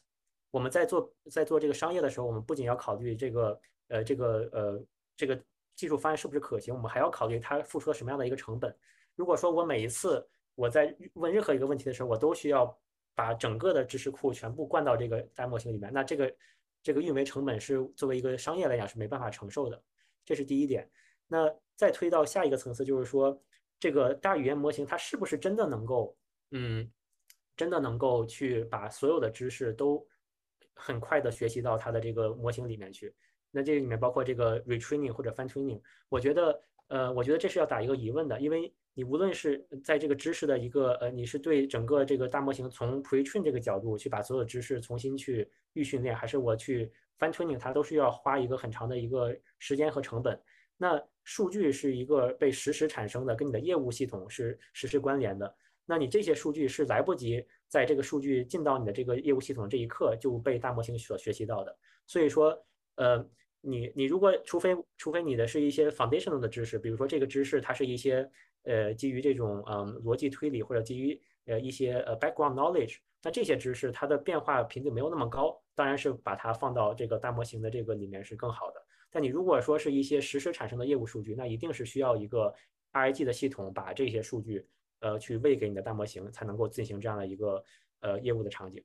[0.51, 4.85] 我们在做在做这个商业的时候，我们不仅要考虑这个呃这个呃
[5.17, 5.39] 这个。
[5.75, 6.75] 技术方案是不是可行？
[6.75, 8.75] 我们还要考虑它付出了什么样的一个成本。
[9.15, 12.77] 如果说我每一次我在问任何一个问题的时候，我都需要
[13.15, 16.35] 把整个的知识库全部灌到这个大模型里面，那这个
[16.83, 19.81] 这个运维成本是作为一个商业来讲是没办法承受的。
[20.25, 20.85] 这是第一点。
[21.27, 23.41] 那再推到下一个层次，就是说
[23.79, 26.13] 这个大语言模型它是不是真的能够，
[26.51, 26.89] 嗯，
[27.55, 30.05] 真的能够去把所有的知识都
[30.73, 33.13] 很快的学习到它的这个模型里面去？
[33.51, 50.39] 那这个里面包括这个 retraining 或者 fine tuning，我觉得，呃，我觉得这是要打一个疑问的，因为你无论是在这个知识的一个，呃，你是对整个这个大模型从 pretrain 这个角度去把所有知识重新去预训练，还是我去 fine tuning，它都是要花一个很长的一个时间和成本。
[50.77, 55.55] 那数据是一个被实时产生的，跟你的业务系统是实时关联的。
[55.89, 61.75] 那你这些数据是来不及在这个数据进到你的这个业务系统这一刻就被大模型所学习到的。
[62.05, 62.63] 所以说，
[62.95, 63.27] 呃。
[63.61, 68.25] 你你如果除非除非你的是一些 foundational 的知识，比如说这个知识它是一些
[68.63, 78.81] 呃基于这种嗯逻辑推理或者基于呃一些呃 background knowledge，那这些知识它的变化频率没有那么高，当然是把它放到这个大模型的这个里面是更好的。
[79.11, 82.55] 但你如果说是一些实时产生的业务数据，那一定是需要一个
[82.93, 84.65] RAG 的系统把这些数据
[84.99, 87.63] 呃去喂给你的大模型，才能够进行这样的一个
[88.01, 88.83] 呃业务的场景。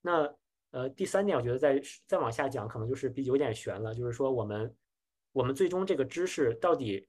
[0.00, 0.34] 那
[0.70, 3.94] 呃，第三点，我觉得再再往下讲，可能就是比有点悬了。
[3.94, 4.74] 就是说，我们
[5.32, 7.06] 我们最终这个知识到底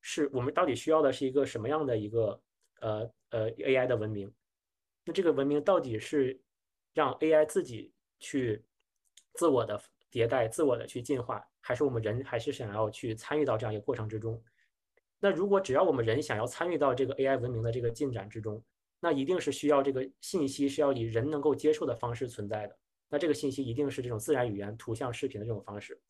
[0.00, 2.40] 是我们到底需要的是一个什么样的一个
[2.80, 4.32] 呃呃 AI 的文明？
[5.04, 6.40] 那这个文明到底是
[6.94, 8.64] 让 AI 自己去
[9.34, 9.78] 自我的
[10.10, 14.42] 迭代、自我的去进化，还是我们人还是想要去参与到这样一个过程之中？
[15.20, 18.62] 那如果只要我们人想要参与到这个 AI 文明的这个进展之中，
[19.00, 22.76] 那一定是需要这个信息是要以人能够接受的方式存在的。
[23.08, 26.00] 那这个信息一定是这种自然语言、图像、视频的这种方式。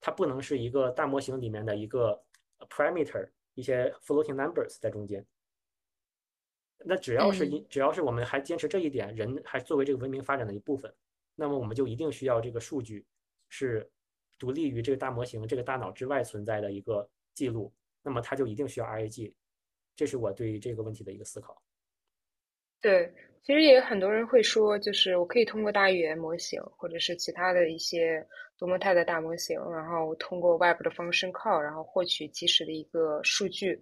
[0.00, 2.20] 它不能是一个大模型里面的一个
[2.68, 5.24] parameter，一些 floating numbers 在中间。
[6.84, 10.92] 那只要是嗯只要是我们还坚持这一点，人还作为这个文明发展的一部分，
[11.36, 13.06] 那么我们就一定需要这个数据
[13.48, 13.88] 是
[14.38, 17.72] 独立于这个大模型、这个大脑之外存在的一个记录，
[18.02, 19.32] 那么它就一定需要 RAG。
[19.94, 21.62] 这是我对这个问题的一个思考。
[22.80, 28.26] 对，其实也有很多人会说，就是我可以通过大语言模型，或者是其他的一些
[28.58, 33.80] 多模态的大模型，然后通过外部的 function call，然后获取及时的一个数据。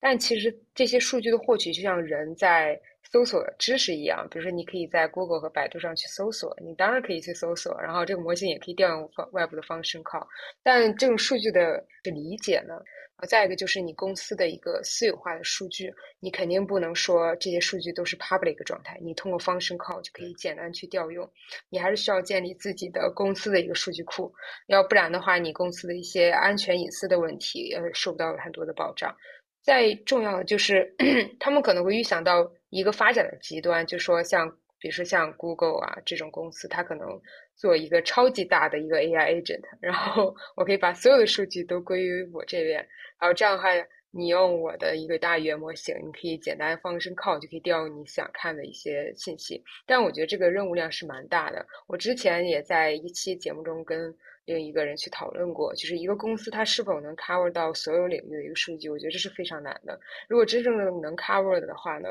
[0.00, 2.78] 但其实这些数据的获取，就像人在
[3.12, 10.26] 搜索知识一样，比如说你可以在 Google 和百度上去搜索，你当然可以去搜索，然后这个模型也可以调用方外部的 function call。
[10.62, 12.74] 但这种数据的理解呢，
[13.16, 15.92] 啊，再一个就是你公司的一个私有化的数据。
[16.20, 21.30] 你肯定不能说这些数据都是 public 状态，你通过 function call 就可以简单去调用，
[21.68, 24.32] 你还是需要建立自己的公司的一个数据库，
[24.68, 29.14] 要不然的话，你公司的一些安全隐私的问题，呃，受不到很多的保障。
[29.62, 30.94] 再重要的就是，
[31.40, 37.08] 他们可能会预想到一个发展的极端，就说像，比如说像 Google 啊这种公司，它可能
[37.54, 42.76] 做一个超级大的一个 AI agent，然后我可以把所有的数据都归于我这边，
[43.18, 43.68] 然后这样的话。
[44.14, 49.64] 你用我的一个大语言模型，你可以简单放声 call 就可以调用你想看的一些信息。
[49.86, 51.66] 但我觉得这个任务量是蛮大的。
[51.86, 54.14] 我之前也在一期节目中跟
[54.44, 59.98] 另一个人去讨论过，就是一个公司它是否能 cover 到所有领域的一个数据，我觉得这是非常难的。
[60.28, 62.08] 如果真正的能 cover 的话呢，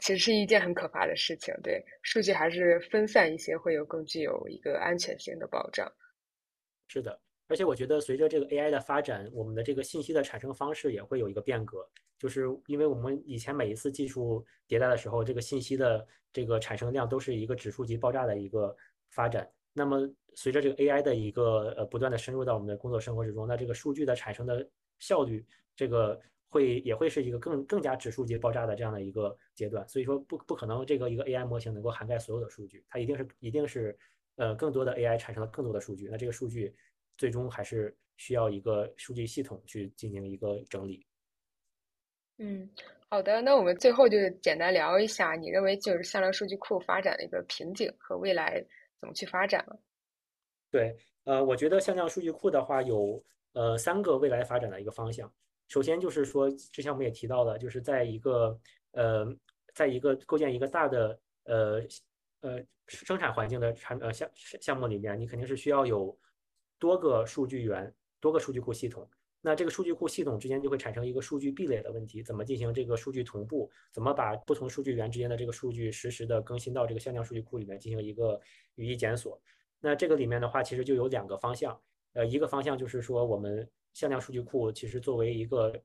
[0.00, 1.54] 其实是一件很可怕的事情。
[1.62, 5.90] 对，数据还是分散一些，会有更具有一个安全性的保障。
[6.88, 7.18] 是的。
[7.48, 11.88] 而且我觉得，随着这个 AI 的发展，我们的这个信息的产生方式也会有一个变革。
[12.18, 18.76] 就是因为我们以前每一次技术迭代的时候，这个信息的这个产生量都是一个指数级爆炸的一个
[19.10, 19.48] 发展。
[19.76, 24.66] 那么随着这个 AI 的一个呃不断的深入到我们的工作生活之中，那这个数据的产生的
[24.98, 25.44] 效率，
[25.76, 26.18] 这个
[26.48, 29.86] 会也会是一个更更加指数级爆炸的这样的一个阶段。
[29.86, 33.96] 所以说不不可能这个一个 AI 模型能够涵盖所有的数据，它一定是一定是
[34.36, 36.08] 呃更多的 AI 产生了更多的数据。
[36.10, 36.74] 那这个数据。
[37.18, 41.06] 最终还是需要一个数据系统去进行一个整理。
[42.36, 42.68] 嗯，
[43.08, 48.62] 好的，那我们最后就简单聊一下，你认为就是向量数据库发展的一个瓶颈和未来
[49.00, 49.78] 怎么去发展了？
[50.70, 53.22] 对，呃，我觉得向量数据库的话有
[53.52, 55.32] 呃三个未来发展的一个方向。
[55.68, 58.58] 首先就是说，之前我们也提到了，就是在一个
[58.92, 59.26] 呃，
[59.74, 61.82] 在一个构建一个大的呃
[62.40, 66.16] 呃生产环境的产呃项项目里面，你肯定是需要有。
[66.78, 67.90] 多个数据源，
[68.20, 69.08] 多个数据库系统，
[69.46, 72.20] 那这个数据库系统之间就会产生一个数据壁垒的问题。
[72.20, 73.70] 怎么进行这个数据同步？
[73.92, 78.40] 怎么把不同数据源之间的这个数据实时的更新到这个向量数据库里面进行一个
[78.74, 79.40] 语义检索？
[79.78, 81.80] 那这个里面的话，其实就有两个方向。
[82.14, 85.80] 呃，一个方向就是说，我们向量数据库其实作为一个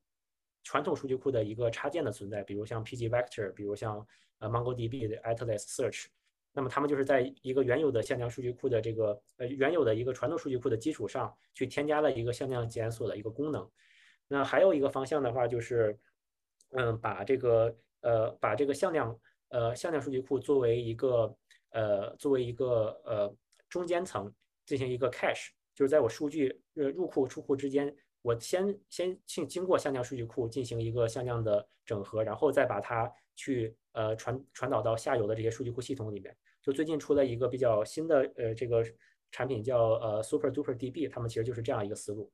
[0.63, 4.03] 传统数据库的一个插件的存在，比如像 pgvector，比如像
[4.39, 6.05] 呃 MongoDB 的 Atlas Search。
[6.53, 13.69] 那么他们就是在一个原有的向量数据库的这个呃原有的一个传统数据库的基础上去添加了一个向量检索的一个功能。
[14.27, 15.97] 那还有一个方向的话，就是
[16.71, 19.17] 嗯把这个呃把这个向量
[19.49, 21.35] 呃向量数据库作为一个
[21.69, 23.33] 呃作为一个呃
[23.69, 24.33] 中间层
[24.65, 36.35] 进行一个 cache，就是在我数据呃入库出库之间，我先先去经过向量数据库进行一个向量的整合，然后再把它去呃传传导到下游的这些数据库系统里面。
[36.61, 38.83] 就最近出了一个比较新的呃这个
[39.31, 42.31] 产品叫呃 Super Duper DB，他们其实就是这样一个思路。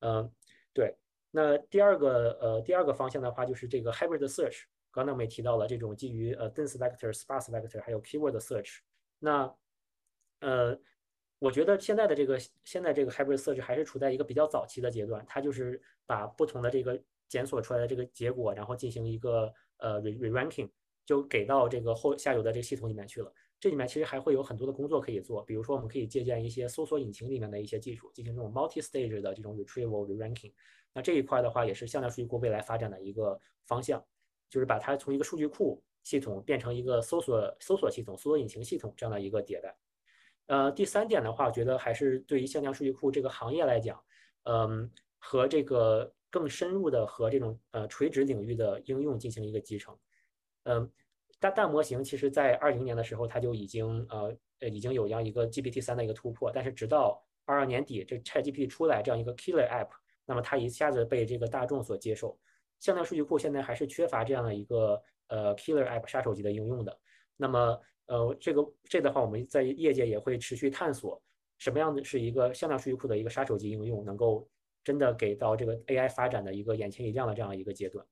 [0.00, 0.30] 嗯，
[0.72, 0.96] 对。
[1.30, 4.62] 那第二个呃第二个方向的话，就是这个 Hybrid Search。
[4.90, 8.78] 刚才我们也提到了这种基于呃 Dense Vector、Sparse Vector 还有 Keyword Search。
[9.18, 9.54] 那
[10.40, 10.78] 呃，
[11.38, 16.98] 我觉得现在的这个现在这个 Hybrid Search 还是处在一个比较早期的阶段，它就是把不同的这个
[17.28, 20.70] 检索出来的这个结果，然后进行一个呃 re re-ranking，
[21.04, 23.30] 就给到这个后下游的这个系统里面去了。
[23.58, 30.52] 这里面其实还会有很多的工作可以做，比如说我们可以借鉴一些搜索引擎里面的一些技术，进行这种 multi-stage 的这种 retrieval re-ranking。
[30.92, 34.04] 那这一块的话，也是向量数据库未来发展的一个方向，
[34.50, 39.74] 就是把它从一个数据库系统变成一个搜索搜索系统、搜索引擎系统这样的一个迭代。
[40.48, 43.98] 呃，第三点的话，我觉得还是对于向量数据库这个行业来讲，
[44.44, 49.98] 嗯，和这个更深入的和这种呃垂直领域的应用进行一个集成，
[50.64, 50.92] 嗯。
[51.38, 59.88] 大大模型其实，在二零年的时候，它就已经呃呃已经有这样一个 GPT 三的一个突破，但是直到二二年底，这 ChatGPT 出来这样一个 killer app，
[60.24, 62.38] 那么它一下子被这个大众所接受。
[62.78, 66.98] 向量数据库现在还是缺乏这样的一个呃 killer app 杀手级的应用的。
[67.36, 71.22] 那么呃这个这的话，我们在业界也会持续探索，
[71.58, 74.48] 什么样的是一个向量数据库的一个杀手级应用，能够
[74.82, 78.04] 真的给到这个 AI 发展的一个眼前一亮的这样一个阶段。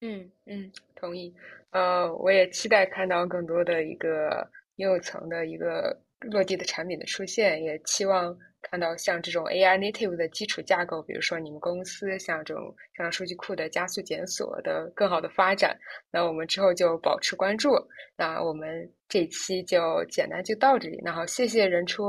[0.00, 1.34] 嗯嗯，同意。
[1.70, 15.76] 呃，我也期待看到更多的一个应用层的一个落地的产品的出现，也期望看到像这种 AI native 的基础架构，比如说你们公司像这种像数据库的加速检索的更好的发展。
[16.10, 17.70] 那我们之后就保持关注。
[18.16, 21.00] 那我们这期就简单就到这里。
[21.02, 22.04] 那好，谢谢任初。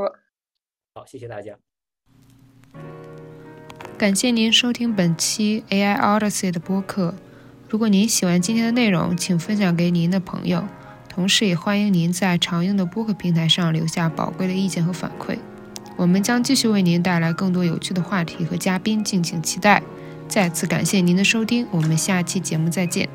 [0.93, 1.57] 好，谢谢大家。
[3.97, 7.13] 感谢您收听本期 AI Odyssey 的播客。
[7.69, 10.65] 如果您喜欢今天的内容，请分享给您的朋友，
[11.09, 15.37] 同时也欢迎您在常用的播客平台上留下宝贵的意见和反馈。
[15.97, 19.83] 我们将继续为您带来更多有趣的话题和嘉宾，敬请期待。
[20.29, 23.09] 再次感谢您的收听，我们下期节目再见。